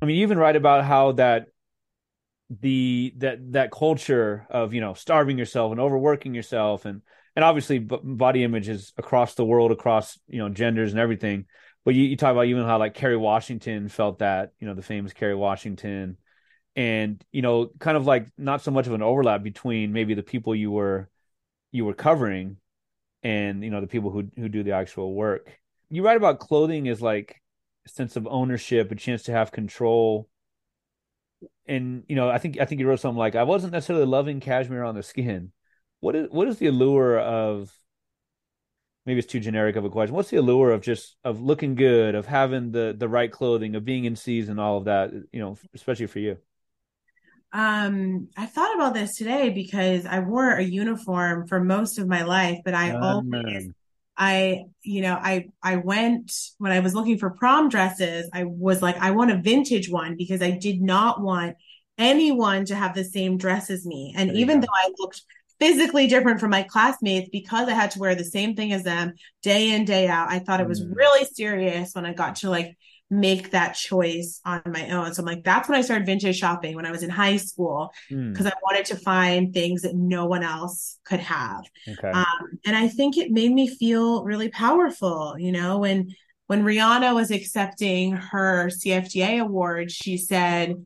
[0.06, 1.48] I mean, you even write about how that
[2.48, 7.02] the that that culture of you know starving yourself and overworking yourself and
[7.34, 11.46] and obviously b- body image is across the world across you know genders and everything.
[11.84, 14.82] But you, you talk about even how like Kerry Washington felt that you know the
[14.82, 16.18] famous Kerry Washington.
[16.76, 20.22] And you know kind of like not so much of an overlap between maybe the
[20.22, 21.10] people you were
[21.72, 22.58] you were covering
[23.24, 25.58] and you know the people who who do the actual work.
[25.90, 27.42] You write about clothing as like
[27.86, 30.28] sense of ownership, a chance to have control.
[31.66, 34.40] And you know, I think I think you wrote something like, "I wasn't necessarily loving
[34.40, 35.52] cashmere on the skin."
[36.00, 37.72] What is what is the allure of?
[39.04, 40.16] Maybe it's too generic of a question.
[40.16, 43.84] What's the allure of just of looking good, of having the the right clothing, of
[43.84, 45.12] being in season, all of that?
[45.32, 46.38] You know, especially for you.
[47.52, 52.22] Um, I thought about this today because I wore a uniform for most of my
[52.22, 53.70] life, but I always
[54.16, 58.80] I, you know, I, I went when I was looking for prom dresses, I was
[58.80, 61.56] like, I want a vintage one because I did not want
[61.98, 64.14] anyone to have the same dress as me.
[64.16, 65.22] And even though I looked
[65.58, 69.14] physically different from my classmates because I had to wear the same thing as them
[69.42, 70.94] day in, day out, I thought it was mm.
[70.94, 72.76] really serious when I got to like
[73.08, 75.14] make that choice on my own.
[75.14, 77.92] So I'm like, that's when I started vintage shopping when I was in high school
[78.08, 78.50] because mm.
[78.50, 81.64] I wanted to find things that no one else could have.
[81.88, 82.10] Okay.
[82.10, 85.36] Um, and I think it made me feel really powerful.
[85.38, 86.14] You know, when
[86.48, 90.84] when Rihanna was accepting her CFDA award, she said,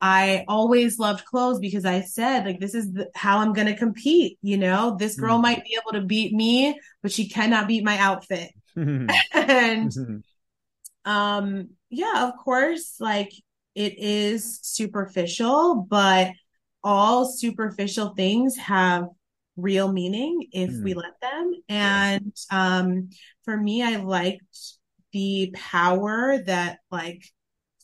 [0.00, 3.76] I always loved clothes because I said, like, this is the, how I'm going to
[3.76, 4.38] compete.
[4.42, 5.42] You know, this girl mm.
[5.42, 8.50] might be able to beat me, but she cannot beat my outfit.
[8.76, 9.92] and
[11.04, 13.32] um, yeah, of course, like
[13.74, 16.32] it is superficial, but
[16.84, 19.06] all superficial things have
[19.56, 20.82] real meaning if mm.
[20.82, 21.54] we let them.
[21.68, 23.10] And um,
[23.44, 24.76] for me, I liked
[25.12, 27.22] the power that like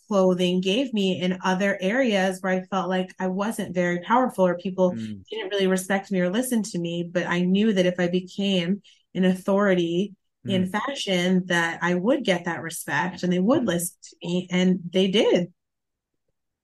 [0.09, 4.57] clothing gave me in other areas where I felt like I wasn't very powerful or
[4.57, 5.23] people mm.
[5.31, 7.09] didn't really respect me or listen to me.
[7.11, 8.83] But I knew that if I became
[9.15, 10.15] an authority
[10.49, 10.55] mm.
[10.55, 14.81] in fashion that I would get that respect and they would listen to me and
[14.93, 15.53] they did.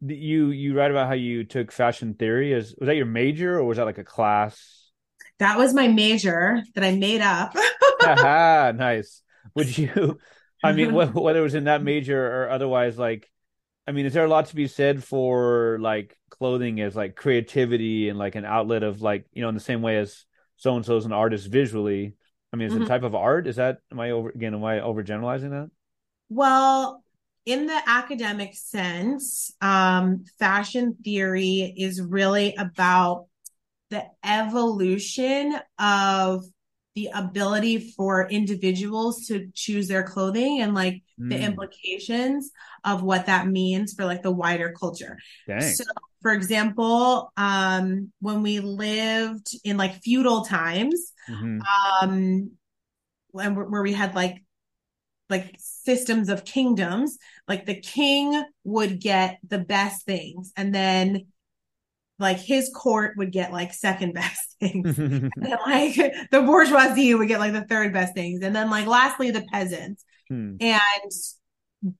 [0.00, 3.64] You you write about how you took fashion theory as was that your major or
[3.64, 4.90] was that like a class?
[5.38, 7.56] That was my major that I made up.
[8.76, 9.22] nice.
[9.54, 10.18] Would you
[10.62, 13.30] I mean whether it was in that major or otherwise like
[13.86, 18.08] I mean, is there a lot to be said for like clothing as like creativity
[18.08, 20.24] and like an outlet of like, you know, in the same way as
[20.56, 22.14] so and so is an artist visually?
[22.54, 22.82] I mean, is mm-hmm.
[22.82, 23.48] it a type of art?
[23.48, 24.54] Is that am I over again?
[24.54, 25.72] Am I overgeneralizing that?
[26.28, 27.02] Well,
[27.44, 33.26] in the academic sense, um, fashion theory is really about
[33.90, 36.44] the evolution of
[36.94, 41.28] the ability for individuals to choose their clothing and like mm.
[41.28, 42.50] the implications
[42.84, 45.18] of what that means for like the wider culture.
[45.48, 45.60] Dang.
[45.60, 45.84] So
[46.22, 51.60] for example, um, when we lived in like feudal times, mm-hmm.
[51.60, 52.52] um,
[53.34, 54.42] and where we had like
[55.28, 57.18] like systems of kingdoms,
[57.48, 61.26] like the king would get the best things, and then
[62.18, 65.94] like his court would get like second best things, and then, like
[66.30, 70.04] the bourgeoisie would get like the third best things, and then like lastly the peasants,
[70.28, 70.56] hmm.
[70.60, 71.12] and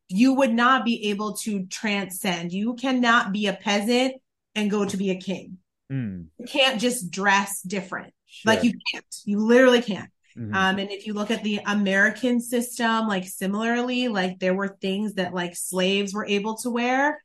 [0.09, 2.53] you would not be able to transcend.
[2.53, 4.15] You cannot be a peasant
[4.55, 5.59] and go to be a king.
[5.93, 6.27] Mm.
[6.39, 8.15] You can't just dress different.
[8.27, 8.55] Sure.
[8.55, 9.05] Like you can't.
[9.25, 10.11] You literally can't.
[10.37, 10.55] Mm-hmm.
[10.55, 15.15] Um, and if you look at the American system, like similarly, like there were things
[15.15, 17.23] that like slaves were able to wear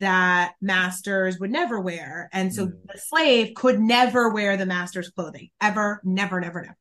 [0.00, 2.28] that masters would never wear.
[2.32, 2.72] And so mm.
[2.92, 6.76] the slave could never wear the master's clothing ever, never, never, never.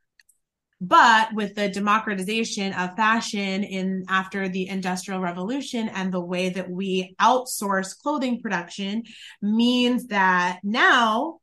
[0.79, 6.69] But with the democratization of fashion in after the industrial revolution and the way that
[6.69, 9.03] we outsource clothing production
[9.41, 11.39] means that now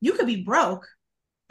[0.00, 0.86] you could be broke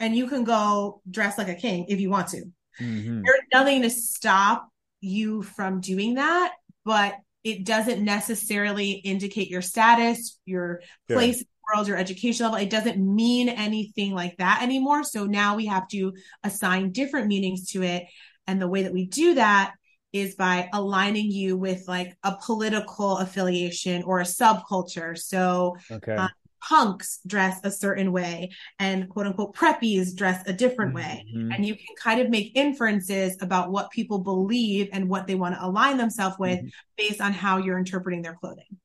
[0.00, 2.44] and you can go dress like a king if you want to.
[2.80, 3.22] Mm-hmm.
[3.22, 4.68] There's nothing to stop
[5.00, 6.54] you from doing that,
[6.84, 7.14] but
[7.44, 11.40] it doesn't necessarily indicate your status, your place yeah.
[11.40, 12.58] in the world, your education level.
[12.58, 15.04] It doesn't mean anything like that anymore.
[15.04, 16.12] So now we have to
[16.42, 18.04] assign different meanings to it.
[18.46, 19.74] And the way that we do that
[20.12, 25.16] is by aligning you with like a political affiliation or a subculture.
[25.16, 26.14] So okay.
[26.14, 26.30] Um,
[26.60, 31.24] punks dress a certain way and quote unquote preppies dress a different way.
[31.34, 31.52] Mm-hmm.
[31.52, 35.54] And you can kind of make inferences about what people believe and what they want
[35.54, 36.68] to align themselves with mm-hmm.
[36.96, 38.78] based on how you're interpreting their clothing.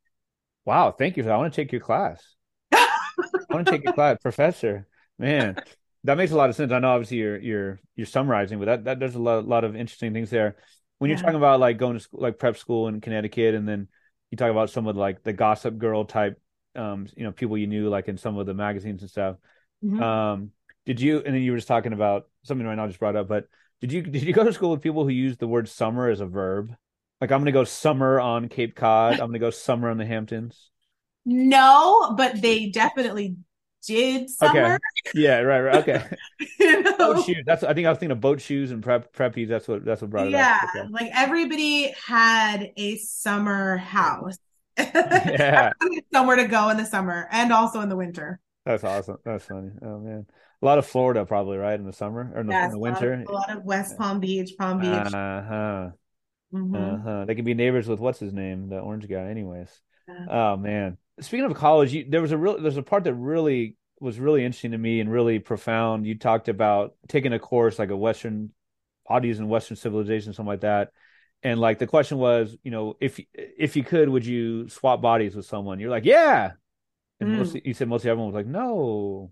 [0.66, 1.30] Wow, thank you.
[1.30, 2.24] I want to take your class.
[2.72, 2.88] I
[3.50, 4.88] want to take a class, professor.
[5.20, 5.58] Man,
[6.06, 6.72] that makes a lot of sense.
[6.72, 9.76] I know obviously you're you're you're summarizing, but that, that there's a lot, lot of
[9.76, 10.56] interesting things there.
[11.00, 11.16] When yeah.
[11.16, 13.88] you're talking about like going to school, like prep school in Connecticut, and then
[14.32, 16.42] you talk about some of like the gossip girl type,
[16.76, 19.38] um, you know, people you knew like in some of the magazines and stuff.
[19.84, 20.02] Mm-hmm.
[20.02, 20.52] Um,
[20.86, 21.18] did you?
[21.18, 23.48] And then you were just talking about something right now just brought up, but
[23.82, 26.22] did you did you go to school with people who use the word summer as
[26.22, 26.74] a verb?
[27.20, 29.14] Like I'm gonna go summer on Cape Cod.
[29.14, 30.72] I'm gonna go summer on the Hamptons.
[31.26, 33.38] No, but they definitely
[33.86, 34.76] did summer.
[34.76, 34.80] Okay.
[35.16, 35.76] Yeah, right, right.
[35.76, 36.04] Okay.
[36.60, 36.98] you know?
[36.98, 37.44] Boat shoes.
[37.46, 39.50] That's I think I was thinking of boat shoes and prep preppies.
[39.50, 40.70] That's what that's what brought it yeah, up.
[40.74, 40.86] Yeah.
[40.90, 44.38] Like everybody had a summer house.
[44.78, 45.72] Yeah.
[46.14, 48.40] somewhere to go in the summer and also in the winter.
[48.66, 49.18] That's awesome.
[49.26, 49.72] That's funny.
[49.82, 50.26] Oh man.
[50.62, 51.78] A lot of Florida probably, right?
[51.78, 53.14] In the summer or in the, in the winter.
[53.14, 55.14] A lot, of, a lot, of, West Palm Beach, Palm Beach.
[55.14, 55.90] Uh-huh.
[56.54, 56.76] Mm-hmm.
[56.76, 57.26] Uh-huh.
[57.26, 59.70] They could be neighbors with what's his name, the orange guy, anyways.
[60.30, 63.76] Oh man speaking of college, you, there was a real there's a part that really
[64.00, 66.06] was really interesting to me and really profound.
[66.06, 68.52] You talked about taking a course like a Western
[69.08, 70.92] oddities and Western civilization, something like that.
[71.44, 75.36] And like the question was, you know, if if you could, would you swap bodies
[75.36, 75.80] with someone?
[75.80, 76.52] You're like, yeah.
[77.20, 77.38] And mm.
[77.38, 79.32] most, you said most everyone was like, no.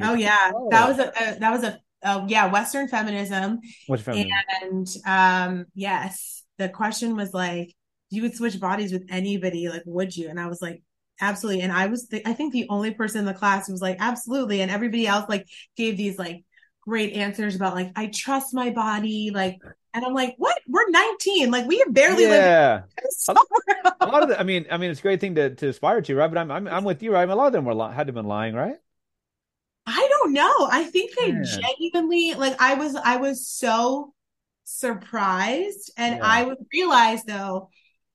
[0.00, 0.68] oh yeah, oh.
[0.70, 3.58] that was a, a that was a uh, yeah Western feminism.
[3.88, 4.32] Western feminism.
[4.62, 7.74] And um, yes, the question was like,
[8.10, 10.28] you would switch bodies with anybody, like, would you?
[10.28, 10.82] And I was like,
[11.20, 11.62] absolutely.
[11.62, 13.96] And I was, the, I think the only person in the class who was like,
[14.00, 14.60] absolutely.
[14.60, 15.46] And everybody else like
[15.76, 16.44] gave these like
[16.82, 19.30] great answers about like, I trust my body.
[19.32, 19.58] Like,
[19.94, 20.58] and I'm like, what?
[20.66, 21.50] We're 19.
[21.50, 22.82] Like we have barely yeah.
[24.00, 26.00] a lot of the, I mean, I mean, it's a great thing to, to aspire
[26.02, 26.28] to, right?
[26.28, 27.22] But I'm, I'm, I'm with you, right?
[27.22, 28.76] I mean, a lot of them were had to have been lying, right?
[29.86, 30.68] I don't know.
[30.70, 31.42] I think they yeah.
[31.42, 32.60] genuinely like.
[32.60, 34.12] I was, I was so
[34.64, 36.22] surprised, and yeah.
[36.22, 37.70] I would realize though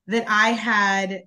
[0.08, 1.24] that I had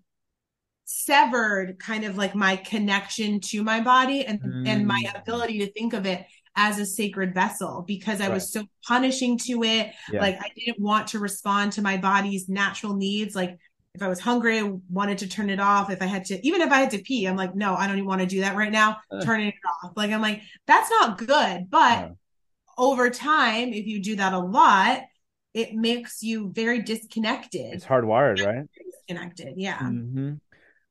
[0.84, 4.68] severed kind of like my connection to my body and mm.
[4.68, 5.20] and my mm.
[5.20, 6.24] ability to think of it
[6.56, 8.34] as a sacred vessel because I right.
[8.34, 9.92] was so punishing to it.
[10.10, 10.20] Yeah.
[10.20, 13.36] Like I didn't want to respond to my body's natural needs.
[13.36, 13.58] Like
[13.94, 15.90] if I was hungry, I wanted to turn it off.
[15.90, 17.96] If I had to, even if I had to pee, I'm like, no, I don't
[17.96, 18.98] even want to do that right now.
[19.10, 19.22] Uh.
[19.22, 19.54] Turning it
[19.84, 19.92] off.
[19.96, 21.70] Like I'm like, that's not good.
[21.70, 22.12] But
[22.78, 25.02] over time, if you do that a lot,
[25.54, 27.72] it makes you very disconnected.
[27.72, 28.66] It's hardwired, right?
[29.08, 29.78] Disconnected, yeah.
[29.78, 30.34] Mm-hmm.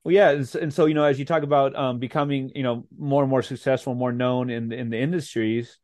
[0.06, 3.24] Well, yeah, and so you know, as you talk about um, becoming, you know, more
[3.24, 5.80] and more successful, more known in in the industries,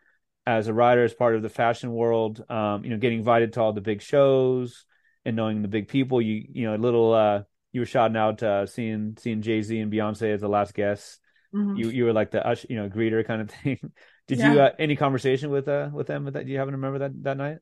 [0.45, 3.61] as a writer, as part of the fashion world, um, you know, getting invited to
[3.61, 4.85] all the big shows
[5.25, 7.41] and knowing the big people, you you know, a little uh,
[7.71, 11.17] you were shouting out uh, seeing seeing Jay Z and Beyonce as the last guests.
[11.51, 11.77] Mm-hmm.
[11.77, 13.79] You you were like the ush, you know greeter kind of thing.
[14.27, 14.53] Did yeah.
[14.53, 16.25] you uh, any conversation with uh with them?
[16.25, 17.57] With that, do you happen to remember that that night?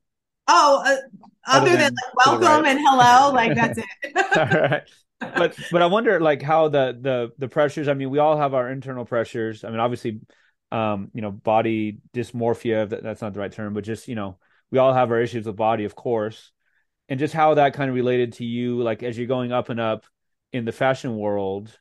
[0.49, 0.89] Oh, uh,
[1.47, 2.75] other, other, than, than like, welcome right.
[2.75, 4.53] and hello, like that's it.
[4.53, 4.83] all right
[5.19, 7.87] but but I wonder like how the the the pressures.
[7.87, 9.63] I mean, we all have our internal pressures.
[9.63, 10.21] I mean, obviously,
[10.71, 12.89] um, you know, body dysmorphia.
[12.89, 14.37] That, that's not the right term, but just you know,
[14.71, 16.51] we all have our issues with body, of course,
[17.07, 19.79] and just how that kind of related to you, like as you're going up and
[19.79, 20.05] up
[20.51, 21.77] in the fashion world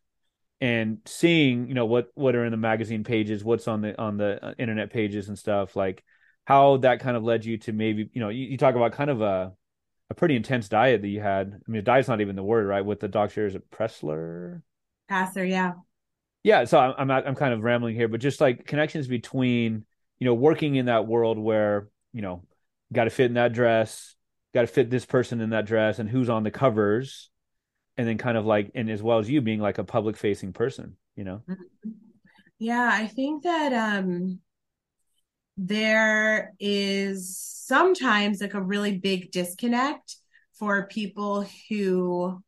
[0.61, 4.17] and seeing you know what what are in the magazine pages what's on the on
[4.17, 6.03] the uh, internet pages and stuff like
[6.45, 9.11] how that kind of led you to maybe you know you, you talk about kind
[9.11, 9.53] of a
[10.11, 11.61] a pretty intense diet that you had.
[11.67, 12.85] I mean, diet's not even the word, right?
[12.85, 14.63] With the doctor, is it Pressler?
[15.09, 15.73] Passer, yeah.
[16.43, 19.85] Yeah, so I'm I'm I'm kind of rambling here, but just like connections between
[20.19, 22.43] you know working in that world where you know
[22.93, 24.15] got to fit in that dress,
[24.55, 27.29] got to fit this person in that dress, and who's on the covers,
[27.97, 30.53] and then kind of like and as well as you being like a public facing
[30.53, 31.43] person, you know.
[31.49, 31.91] Mm-hmm.
[32.61, 34.41] Yeah, I think that um
[35.59, 40.17] there is sometimes like a really big disconnect
[40.55, 42.41] for people who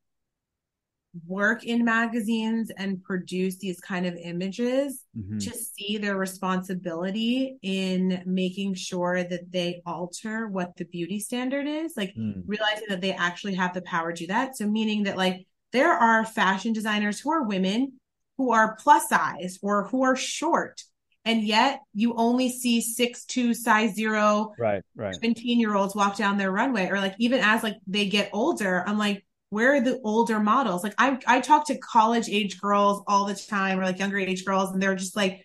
[1.27, 5.39] work in magazines and produce these kind of images mm-hmm.
[5.39, 11.95] to see their responsibility in making sure that they alter what the beauty standard is
[11.97, 12.41] like mm.
[12.47, 15.93] realizing that they actually have the power to do that so meaning that like there
[15.93, 17.93] are fashion designers who are women
[18.39, 20.85] who are plus size or who are short
[21.25, 25.15] and yet you only see six two size zero right right.
[25.15, 28.83] 17 year olds walk down their runway or like even as like they get older
[28.87, 30.83] i'm like where are the older models?
[30.83, 34.45] Like i i talk to college age girls all the time or like younger age
[34.45, 35.45] girls and they're just like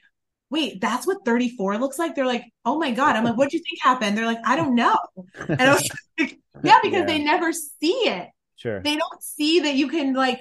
[0.51, 2.15] wait that's what 34 looks like?
[2.15, 3.15] They're like oh my god.
[3.15, 4.17] I'm like what do you think happened?
[4.17, 4.97] They're like i don't know.
[5.49, 7.05] And i was like yeah because yeah.
[7.05, 8.29] they never see it.
[8.55, 8.81] Sure.
[8.81, 10.39] They don't see that you can like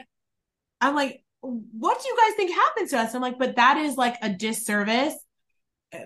[0.81, 3.15] i'm like what do you guys think happens to us?
[3.15, 5.15] I'm like, but that is like a disservice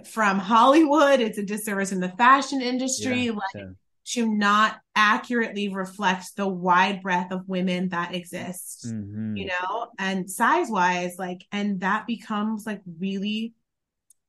[0.05, 1.21] from Hollywood.
[1.21, 3.67] It's a disservice in the fashion industry, yeah, like
[4.07, 9.37] to not accurately reflect the wide breadth of women that exist, mm-hmm.
[9.37, 13.53] you know, and size wise, like, and that becomes like really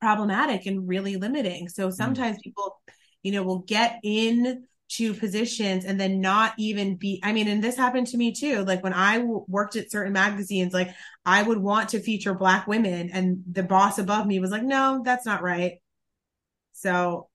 [0.02, 1.70] problematic and really limiting.
[1.70, 1.94] So mm.
[1.94, 2.82] sometimes mm people,
[3.24, 7.64] you know, will get in to positions and then not even be i mean and
[7.64, 10.90] this happened to me too like when I w- worked at certain magazines like
[11.26, 15.02] i would want to feature black women and the boss above me was like no
[15.06, 15.74] that's not right
[16.74, 17.30] so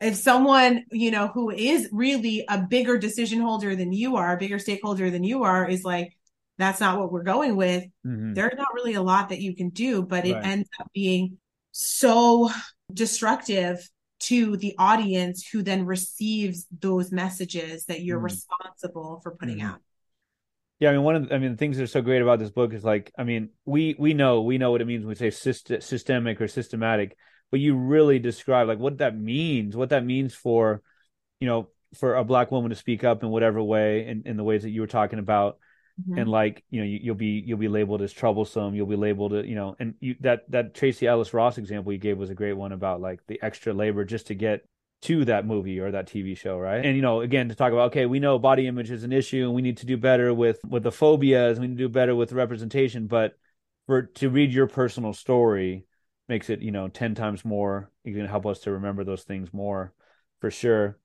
[0.00, 4.38] if someone you know who is really a bigger decision holder than you are a
[4.38, 6.16] bigger stakeholder than you are is like
[6.58, 8.34] that's not what we're going with mm-hmm.
[8.34, 10.46] there's not really a lot that you can do but it right.
[10.46, 11.38] ends up being
[11.72, 12.48] so
[12.92, 13.88] destructive
[14.20, 18.24] to the audience who then receives those messages that you're mm.
[18.24, 19.64] responsible for putting mm.
[19.64, 19.80] out.
[20.80, 22.38] Yeah, I mean, one of the, I mean, the things that are so great about
[22.38, 25.08] this book is like, I mean, we we know we know what it means when
[25.08, 27.16] we say syst- systemic or systematic,
[27.50, 30.82] but you really describe like what that means, what that means for,
[31.40, 34.44] you know, for a black woman to speak up in whatever way, in, in the
[34.44, 35.58] ways that you were talking about,
[36.00, 36.18] Mm-hmm.
[36.18, 38.74] and like you know you, will be you'll be labeled as troublesome.
[38.74, 42.18] You'll be labeled you know and you that that Tracee Ellis Ross example you gave
[42.18, 44.64] was a great one about like the extra labor just to get
[45.02, 46.84] to that movie or that TV show right?
[46.84, 49.44] And you know again to talk about okay we know body image is an issue
[49.44, 52.14] and we need to do better with with the phobias we need to do better
[52.14, 53.36] with representation but
[53.86, 55.84] for to read your personal story
[56.28, 59.52] makes it you know 10 times more you can help us to remember those things
[59.52, 59.92] more
[60.40, 60.98] for sure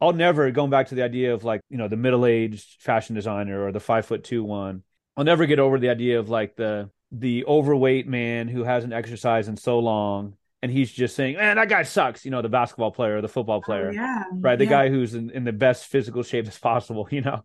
[0.00, 3.64] I'll never going back to the idea of like, you know, the middle-aged fashion designer
[3.64, 4.82] or the five foot two one.
[5.16, 9.48] I'll never get over the idea of like the the overweight man who hasn't exercised
[9.48, 12.90] in so long and he's just saying, Man, that guy sucks, you know, the basketball
[12.90, 13.88] player or the football oh, player.
[13.88, 14.24] Oh, yeah.
[14.32, 14.58] Right.
[14.58, 14.70] The yeah.
[14.70, 17.44] guy who's in, in the best physical shape as possible, you know.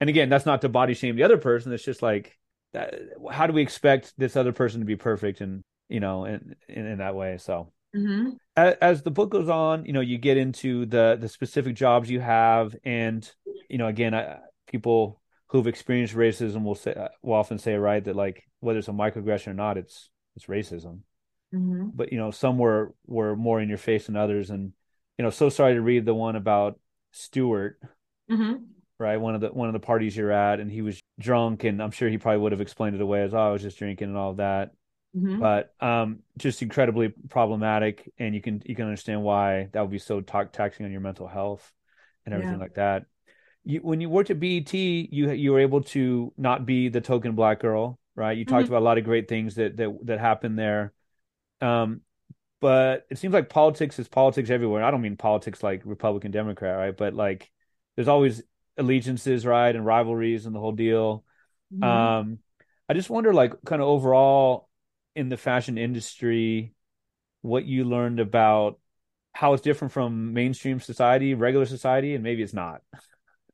[0.00, 1.72] And again, that's not to body shame the other person.
[1.72, 2.38] It's just like
[2.74, 2.94] that,
[3.30, 6.86] how do we expect this other person to be perfect and you know, in, in,
[6.86, 7.38] in that way.
[7.38, 8.30] So Mm-hmm.
[8.56, 12.10] As, as, the book goes on, you know, you get into the the specific jobs
[12.10, 13.28] you have, and
[13.68, 18.16] you know, again, I, people who've experienced racism will say will often say, right, that
[18.16, 21.00] like whether it's a microaggression or not, it's it's racism.
[21.54, 21.90] Mm-hmm.
[21.94, 24.72] But you know, some were were more in your face than others, and
[25.18, 26.78] you know, so sorry to read the one about
[27.12, 27.80] Stewart.
[28.30, 28.64] Mm-hmm.
[28.98, 31.82] Right, one of the one of the parties you're at, and he was drunk, and
[31.82, 34.08] I'm sure he probably would have explained it away as, "Oh, I was just drinking"
[34.08, 34.72] and all that
[35.16, 35.40] mm-hmm.
[35.40, 39.98] but um, just incredibly problematic, and you can you can understand why that would be
[39.98, 41.72] so t- taxing on your mental health.
[42.26, 42.60] and everything yeah.
[42.60, 43.06] like that.
[43.64, 47.34] You, when you worked at BET, you you were able to not be the token
[47.34, 48.36] black girl, right?
[48.36, 48.72] You talked mm-hmm.
[48.72, 50.92] about a lot of great things that that that happened there.
[51.60, 52.02] Um,
[52.60, 54.84] but it seems like politics is politics everywhere.
[54.84, 56.96] I don't mean politics like Republican Democrat, right?
[56.96, 57.50] But like
[57.94, 58.42] there's always
[58.76, 61.24] allegiances, right, and rivalries and the whole deal.
[61.72, 61.82] Mm-hmm.
[61.82, 62.38] Um,
[62.88, 64.68] I just wonder, like, kind of overall
[65.16, 66.74] in the fashion industry,
[67.42, 68.78] what you learned about
[69.32, 72.82] how it's different from mainstream society, regular society, and maybe it's not.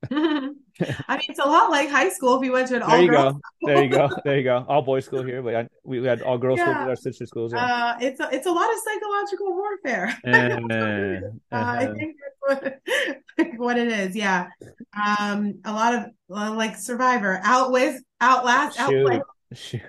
[0.11, 3.03] I mean, it's a lot like high school if you went to an all There
[3.03, 3.41] you go.
[3.63, 4.11] There you go.
[4.25, 4.65] There you go.
[4.69, 6.65] All boys school here, but I, we, we had all girls yeah.
[6.65, 7.53] school with our sister schools.
[7.53, 7.65] Yeah.
[7.65, 10.19] Uh, it's a, it's a lot of psychological warfare.
[10.27, 12.17] uh, uh, I think
[12.49, 12.81] that's
[13.39, 14.17] what, what it is.
[14.17, 14.49] Yeah.
[14.97, 16.05] Um, a lot of
[16.35, 19.21] uh, like Survivor, outwits, outlast, outplay.
[19.53, 19.83] Shoot.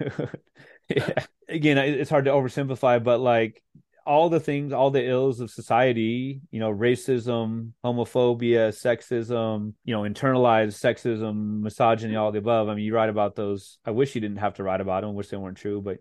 [0.97, 1.25] yeah.
[1.49, 3.61] Again, it's hard to oversimplify, but like
[4.05, 10.01] all the things, all the ills of society, you know, racism, homophobia, sexism, you know,
[10.01, 12.69] internalized sexism, misogyny, all the above.
[12.69, 13.77] I mean, you write about those.
[13.85, 15.11] I wish you didn't have to write about them.
[15.11, 15.99] I wish they weren't true, but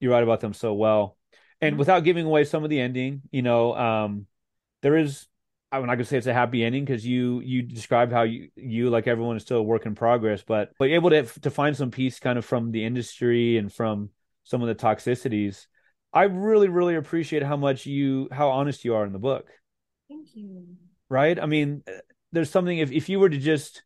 [0.00, 1.16] you write about them so well.
[1.60, 1.78] And mm-hmm.
[1.78, 4.26] without giving away some of the ending, you know, um,
[4.82, 5.26] there is
[5.72, 8.90] I'm not gonna say it's a happy ending because you you described how you you
[8.90, 11.90] like everyone is still a work in progress, but but able to to find some
[11.90, 14.10] peace kind of from the industry and from
[14.44, 15.66] some of the toxicities
[16.12, 19.48] I really, really appreciate how much you, how honest you are in the book.
[20.08, 20.66] Thank you.
[21.08, 21.40] Right?
[21.40, 21.82] I mean,
[22.32, 23.82] there's something, if, if you were to just,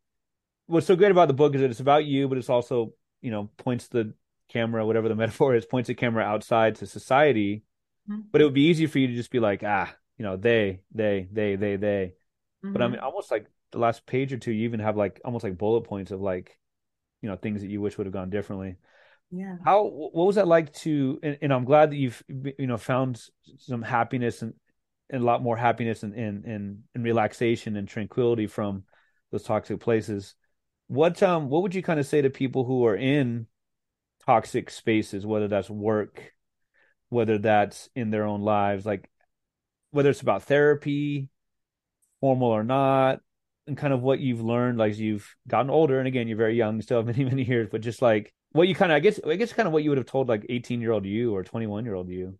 [0.66, 3.30] what's so great about the book is that it's about you, but it's also, you
[3.30, 4.12] know, points the
[4.48, 7.62] camera, whatever the metaphor is, points the camera outside to society.
[8.10, 8.22] Mm-hmm.
[8.32, 10.80] But it would be easy for you to just be like, ah, you know, they,
[10.94, 12.14] they, they, they, they.
[12.64, 12.72] Mm-hmm.
[12.72, 15.44] But I mean, almost like the last page or two, you even have like almost
[15.44, 16.58] like bullet points of like,
[17.22, 18.76] you know, things that you wish would have gone differently
[19.30, 22.76] yeah how what was that like to and, and, i'm glad that you've you know
[22.76, 23.20] found
[23.58, 24.54] some happiness and,
[25.10, 28.84] and a lot more happiness and, and and and relaxation and tranquility from
[29.32, 30.34] those toxic places
[30.86, 33.46] what um what would you kind of say to people who are in
[34.24, 36.32] toxic spaces whether that's work
[37.08, 39.10] whether that's in their own lives like
[39.96, 41.28] whether it's about therapy
[42.20, 43.20] formal or not
[43.66, 46.80] and kind of what you've learned like you've gotten older and again you're very young
[46.80, 49.36] still have many many years but just like what you kind of I guess I
[49.36, 51.84] guess kind of what you would have told like 18 year old you or 21
[51.84, 52.38] year old you.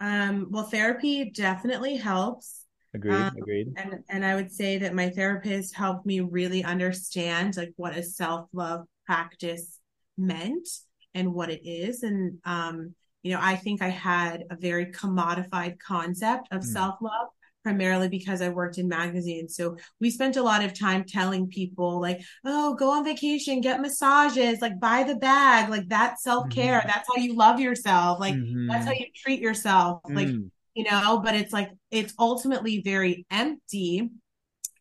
[0.00, 2.64] Um, well, therapy definitely helps.
[2.94, 3.14] Agreed.
[3.14, 3.68] Um, agreed.
[3.76, 8.02] And and I would say that my therapist helped me really understand like what a
[8.02, 9.78] self love practice
[10.16, 10.68] meant
[11.14, 12.02] and what it is.
[12.02, 16.64] And um, you know, I think I had a very commodified concept of mm.
[16.64, 17.28] self love
[17.62, 19.56] primarily because I worked in magazines.
[19.56, 23.80] So we spent a lot of time telling people like, oh, go on vacation, get
[23.80, 26.78] massages, like buy the bag, like that's self-care.
[26.78, 26.88] Mm-hmm.
[26.88, 28.20] That's how you love yourself.
[28.20, 28.68] Like mm-hmm.
[28.68, 30.00] that's how you treat yourself.
[30.04, 30.14] Mm.
[30.14, 30.28] Like,
[30.74, 34.08] you know, but it's like it's ultimately very empty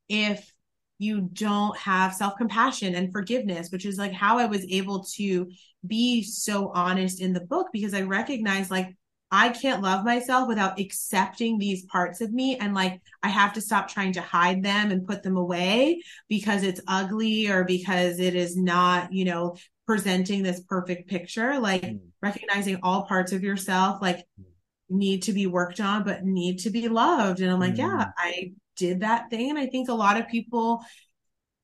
[0.07, 0.53] if
[0.99, 5.49] you don't have self-compassion and forgiveness which is like how i was able to
[5.85, 8.95] be so honest in the book because i recognize like
[9.29, 12.57] I can't love myself without accepting these parts of me.
[12.57, 16.63] And like, I have to stop trying to hide them and put them away because
[16.63, 21.59] it's ugly or because it is not, you know, presenting this perfect picture.
[21.59, 21.99] Like, mm.
[22.21, 24.45] recognizing all parts of yourself, like, mm.
[24.89, 27.41] need to be worked on, but need to be loved.
[27.41, 27.79] And I'm like, mm.
[27.79, 29.49] yeah, I did that thing.
[29.49, 30.84] And I think a lot of people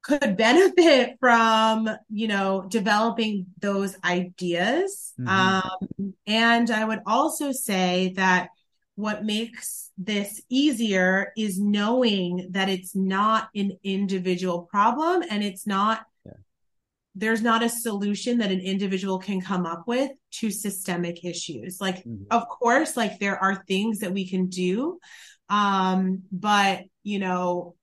[0.03, 5.27] could benefit from you know developing those ideas mm-hmm.
[5.27, 8.49] um, and i would also say that
[8.95, 16.05] what makes this easier is knowing that it's not an individual problem and it's not
[16.25, 16.33] yeah.
[17.15, 22.03] there's not a solution that an individual can come up with to systemic issues like
[22.03, 22.23] mm-hmm.
[22.29, 24.99] of course like there are things that we can do
[25.53, 27.75] um but you know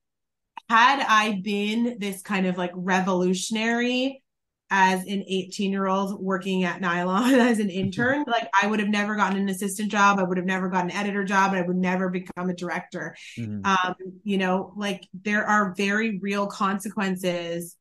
[0.71, 4.23] had I been this kind of like revolutionary
[4.71, 8.89] as an 18 year old working at Nylon as an intern, like I would have
[8.89, 10.21] never gotten an assistant job.
[10.21, 11.55] I would have never gotten an editor job.
[11.55, 13.17] I would never become a director.
[13.37, 13.67] Mm-hmm.
[13.67, 17.77] Um, you know, like there are very real consequences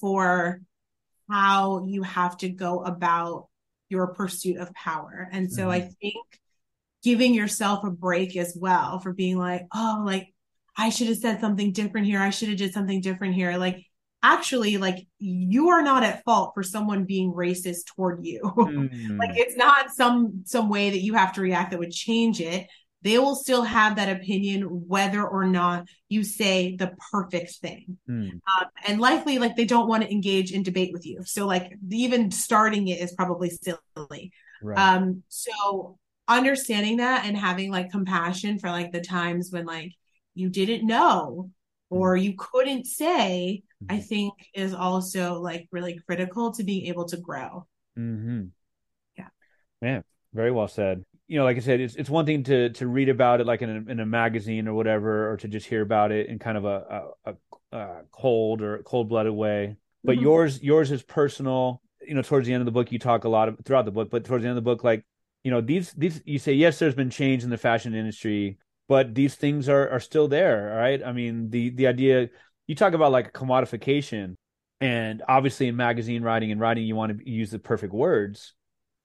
[0.00, 0.62] for
[1.28, 3.48] how you have to go about
[3.90, 5.28] your pursuit of power.
[5.30, 5.70] And so mm-hmm.
[5.72, 6.26] I think
[7.02, 10.32] giving yourself a break as well for being like, oh, like
[10.76, 12.20] I should have said something different here.
[12.20, 13.56] I should have did something different here.
[13.56, 13.84] Like
[14.22, 18.40] actually like you are not at fault for someone being racist toward you.
[18.68, 19.18] Mm.
[19.18, 22.66] like it's not some some way that you have to react that would change it.
[23.02, 27.98] They will still have that opinion whether or not you say the perfect thing.
[28.08, 28.32] Mm.
[28.32, 31.22] Um, and likely like they don't want to engage in debate with you.
[31.24, 34.32] So like even starting it is probably silly.
[34.62, 34.78] Right.
[34.78, 39.94] Um so understanding that and having like compassion for like the times when like
[40.34, 41.50] you didn't know
[41.90, 43.96] or you couldn't say, mm-hmm.
[43.96, 47.66] I think is also like really critical to being able to grow.
[47.98, 48.44] Mm-hmm.
[49.16, 49.28] Yeah.
[49.80, 50.04] Man,
[50.34, 51.04] very well said.
[51.26, 53.60] You know, like I said, it's it's one thing to to read about it like
[53.60, 56.56] in a, in a magazine or whatever, or to just hear about it in kind
[56.56, 57.34] of a a,
[57.72, 59.76] a cold or cold blooded way.
[60.04, 60.24] But mm-hmm.
[60.24, 61.82] yours yours is personal.
[62.06, 63.90] You know, towards the end of the book, you talk a lot of, throughout the
[63.90, 65.04] book, but towards the end of the book, like
[65.44, 68.58] you know, these these you say yes, there's been change in the fashion industry,
[68.88, 71.02] but these things are are still there, right?
[71.04, 72.28] I mean, the the idea
[72.66, 74.36] you talk about like commodification,
[74.80, 78.54] and obviously in magazine writing and writing, you want to use the perfect words.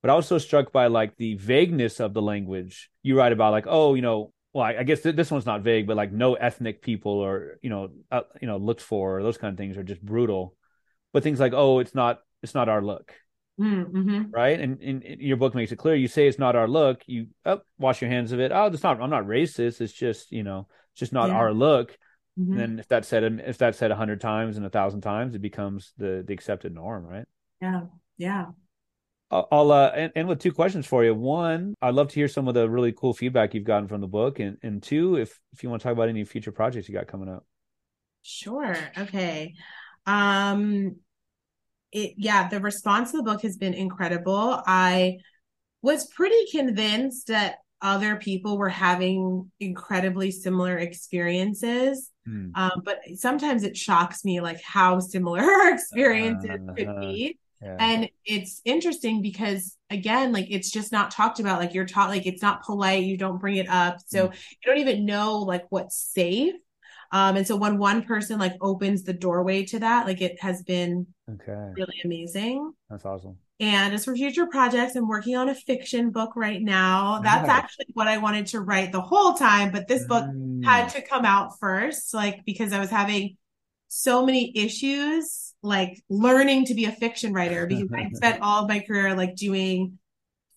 [0.01, 2.89] But I was so struck by like the vagueness of the language.
[3.03, 5.61] You write about like, oh, you know, well, I, I guess th- this one's not
[5.61, 9.23] vague, but like no ethnic people or you know, uh, you know, looked for or
[9.23, 10.55] those kind of things are just brutal.
[11.13, 13.13] But things like, oh, it's not, it's not our look.
[13.59, 14.31] Mm-hmm.
[14.31, 14.59] Right.
[14.59, 15.95] And, and, your book makes it clear.
[15.95, 17.01] You say it's not our look.
[17.05, 18.51] You oh, wash your hands of it.
[18.51, 19.79] Oh, it's not, I'm not racist.
[19.79, 21.35] It's just, you know, it's just not yeah.
[21.35, 21.97] our look.
[22.39, 22.59] Mm-hmm.
[22.59, 25.41] And if that's said, if that's said a hundred times and a thousand times, it
[25.41, 27.05] becomes the, the accepted norm.
[27.05, 27.25] Right.
[27.61, 27.81] Yeah.
[28.17, 28.45] Yeah.
[29.31, 31.15] I'll uh, end, end with two questions for you.
[31.15, 34.07] One, I'd love to hear some of the really cool feedback you've gotten from the
[34.07, 36.93] book, and and two, if if you want to talk about any future projects you
[36.93, 37.43] got coming up.
[38.21, 38.77] Sure.
[38.95, 39.55] Okay.
[40.05, 40.97] Um,
[41.93, 45.17] it yeah the response to the book has been incredible i
[45.81, 52.51] was pretty convinced that other people were having incredibly similar experiences mm.
[52.55, 57.75] um, but sometimes it shocks me like how similar our experiences uh, could be yeah.
[57.79, 62.25] and it's interesting because again like it's just not talked about like you're taught like
[62.25, 64.33] it's not polite you don't bring it up so mm.
[64.33, 66.55] you don't even know like what's safe
[67.13, 70.63] um, and so when one person like opens the doorway to that, like it has
[70.63, 72.73] been okay really amazing.
[72.89, 73.37] That's awesome.
[73.59, 77.21] And as for future projects, I'm working on a fiction book right now.
[77.23, 77.55] That's nice.
[77.55, 80.65] actually what I wanted to write the whole time, but this book mm.
[80.65, 83.37] had to come out first, like because I was having
[83.89, 88.69] so many issues, like learning to be a fiction writer because I spent all of
[88.69, 89.99] my career like doing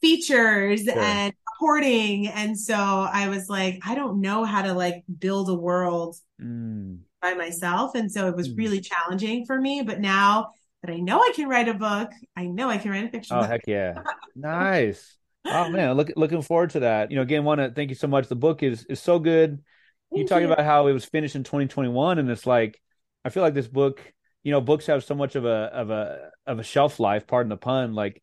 [0.01, 0.99] features sure.
[0.99, 2.29] and reporting.
[2.29, 6.99] And so I was like, I don't know how to like build a world mm.
[7.23, 7.95] by myself.
[7.95, 8.59] And so it was mm.
[8.59, 9.83] really challenging for me.
[9.83, 10.51] But now
[10.83, 13.37] that I know I can write a book, I know I can write a fiction
[13.37, 13.51] oh, book.
[13.51, 14.03] heck yeah.
[14.37, 15.17] nice.
[15.45, 17.11] Oh man, look, looking forward to that.
[17.11, 18.27] You know, again, want to thank you so much.
[18.27, 19.63] The book is is so good.
[20.11, 22.81] Thank you talking about how it was finished in 2021, and it's like
[23.25, 24.01] I feel like this book.
[24.43, 27.29] You know, books have so much of a of a of a shelf life.
[27.29, 27.95] Pardon the pun.
[27.95, 28.23] Like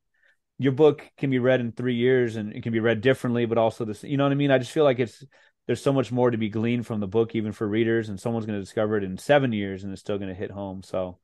[0.64, 3.58] your book can be read in three years and it can be read differently, but
[3.58, 4.50] also this, you know what I mean?
[4.50, 5.22] I just feel like it's,
[5.68, 8.46] there's so much more to be gleaned from the book, even for readers, and someone's
[8.46, 10.82] going to discover it in seven years and it's still going to hit home.
[10.82, 11.18] So,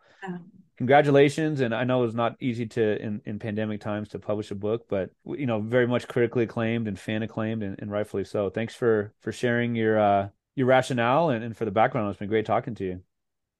[0.77, 1.61] congratulations.
[1.61, 4.87] And I know it's not easy to, in, in pandemic times, to publish a book,
[4.89, 8.49] but, you know, very much critically acclaimed and fan acclaimed and, and rightfully so.
[8.49, 12.09] Thanks for, for sharing your, uh, your rationale and, and for the background.
[12.09, 13.01] It's been great talking to you.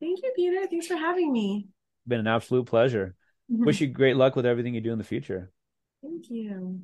[0.01, 0.67] Thank you, Peter.
[0.67, 1.69] Thanks for having me.
[2.05, 3.15] Been an absolute pleasure.
[3.49, 3.63] Mm-hmm.
[3.63, 5.51] Wish you great luck with everything you do in the future.
[6.01, 6.79] Thank you.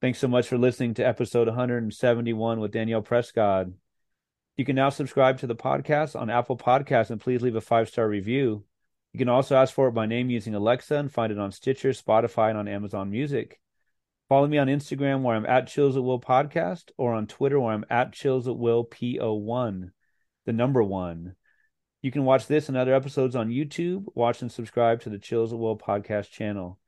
[0.00, 3.72] Thanks so much for listening to episode 171 with Danielle Prescod.
[4.56, 7.88] You can now subscribe to the podcast on Apple Podcasts and please leave a five
[7.88, 8.64] star review.
[9.12, 11.90] You can also ask for it by name using Alexa and find it on Stitcher,
[11.90, 13.60] Spotify, and on Amazon Music.
[14.28, 17.72] Follow me on Instagram where I'm at Chills at Will Podcast or on Twitter where
[17.72, 19.90] I'm at Chills at Will PO1,
[20.44, 21.34] the number one.
[22.02, 24.04] You can watch this and other episodes on YouTube.
[24.14, 26.78] Watch and subscribe to the Chills at Will podcast channel.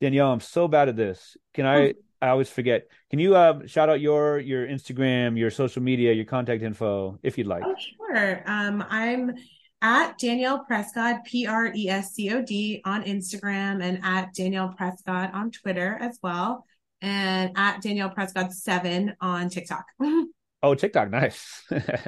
[0.00, 1.36] Danielle, I'm so bad at this.
[1.54, 1.94] Can I?
[2.20, 2.88] I always forget.
[3.10, 7.38] Can you uh, shout out your your Instagram, your social media, your contact info, if
[7.38, 7.62] you'd like?
[7.64, 8.42] Oh, sure.
[8.46, 9.34] Um, I'm
[9.82, 14.74] at Danielle Prescod, P R E S C O D, on Instagram, and at Danielle
[14.78, 16.64] Prescod on Twitter as well,
[17.00, 19.84] and at Danielle Prescod seven on TikTok.
[20.62, 21.62] oh, TikTok, nice.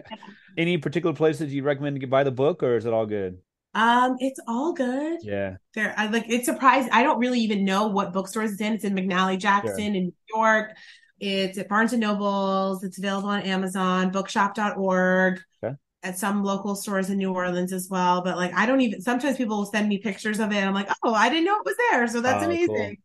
[0.57, 3.39] Any particular places you recommend to buy the book, or is it all good?
[3.75, 5.21] Um, it's all good.
[5.23, 5.57] Yeah.
[5.75, 6.89] There I like it's surprised.
[6.93, 8.75] I don't really even know what bookstores it's in.
[8.75, 10.77] It's in McNally Jackson in New York.
[11.21, 12.83] It's at Barnes and Nobles.
[12.83, 15.41] It's available on Amazon, bookshop.org.
[15.63, 15.75] Okay.
[16.03, 18.23] At some local stores in New Orleans as well.
[18.23, 20.65] But like I don't even sometimes people will send me pictures of it.
[20.65, 22.07] I'm like, oh, I didn't know it was there.
[22.09, 22.97] So that's oh, amazing.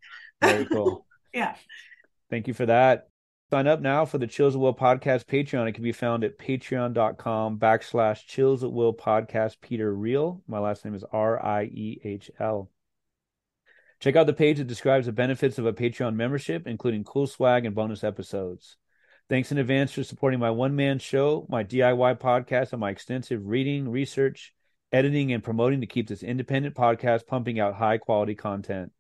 [0.42, 0.50] Cool.
[0.50, 1.06] Very cool.
[1.34, 1.56] yeah.
[2.30, 3.10] Thank you for that.
[3.52, 5.68] Sign up now for the Chills at Will podcast Patreon.
[5.70, 10.42] It can be found at patreon.com backslash Chills at Will podcast Peter Riehl.
[10.48, 12.72] My last name is R I E H L.
[14.00, 17.66] Check out the page that describes the benefits of a Patreon membership, including cool swag
[17.66, 18.78] and bonus episodes.
[19.30, 23.46] Thanks in advance for supporting my one man show, my DIY podcast, and my extensive
[23.46, 24.56] reading, research,
[24.92, 28.92] editing, and promoting to keep this independent podcast pumping out high quality content.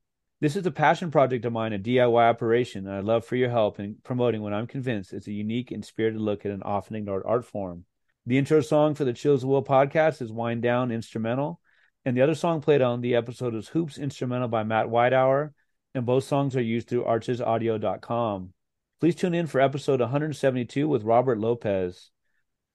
[0.42, 3.50] This is a passion project of mine, a DIY operation, and I'd love for your
[3.50, 6.98] help in promoting what I'm convinced is a unique and spirited look at an often
[6.98, 7.86] ignored art form.
[8.26, 11.62] The intro song for the Chills at Will podcast is Wind Down Instrumental.
[12.04, 15.54] And the other song played on the episode is Hoops Instrumental by Matt Whitehour.
[15.94, 18.54] And both songs are used through archesaudio.com.
[19.00, 22.12] Please tune in for episode 172 with Robert Lopez.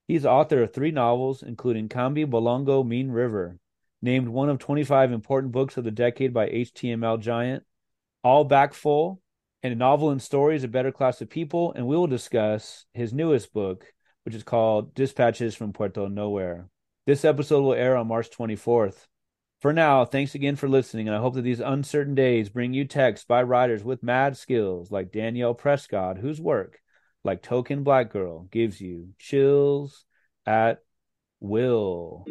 [0.08, 3.58] He's author of three novels, including Kamby Bolongo Mean River,
[4.02, 7.64] named one of 25 important books of the decade by HTML Giant,
[8.22, 9.20] All Back Full,
[9.62, 11.72] and a novel and stories, A Better Class of People.
[11.74, 13.84] And we will discuss his newest book,
[14.24, 16.68] which is called Dispatches from Puerto Nowhere.
[17.06, 19.06] This episode will air on March 24th.
[19.60, 22.86] For now, thanks again for listening, and I hope that these uncertain days bring you
[22.86, 26.80] texts by writers with mad skills like Danielle Prescod, whose work,
[27.24, 30.06] like Token Black Girl, gives you chills
[30.46, 30.82] at
[31.40, 32.24] will.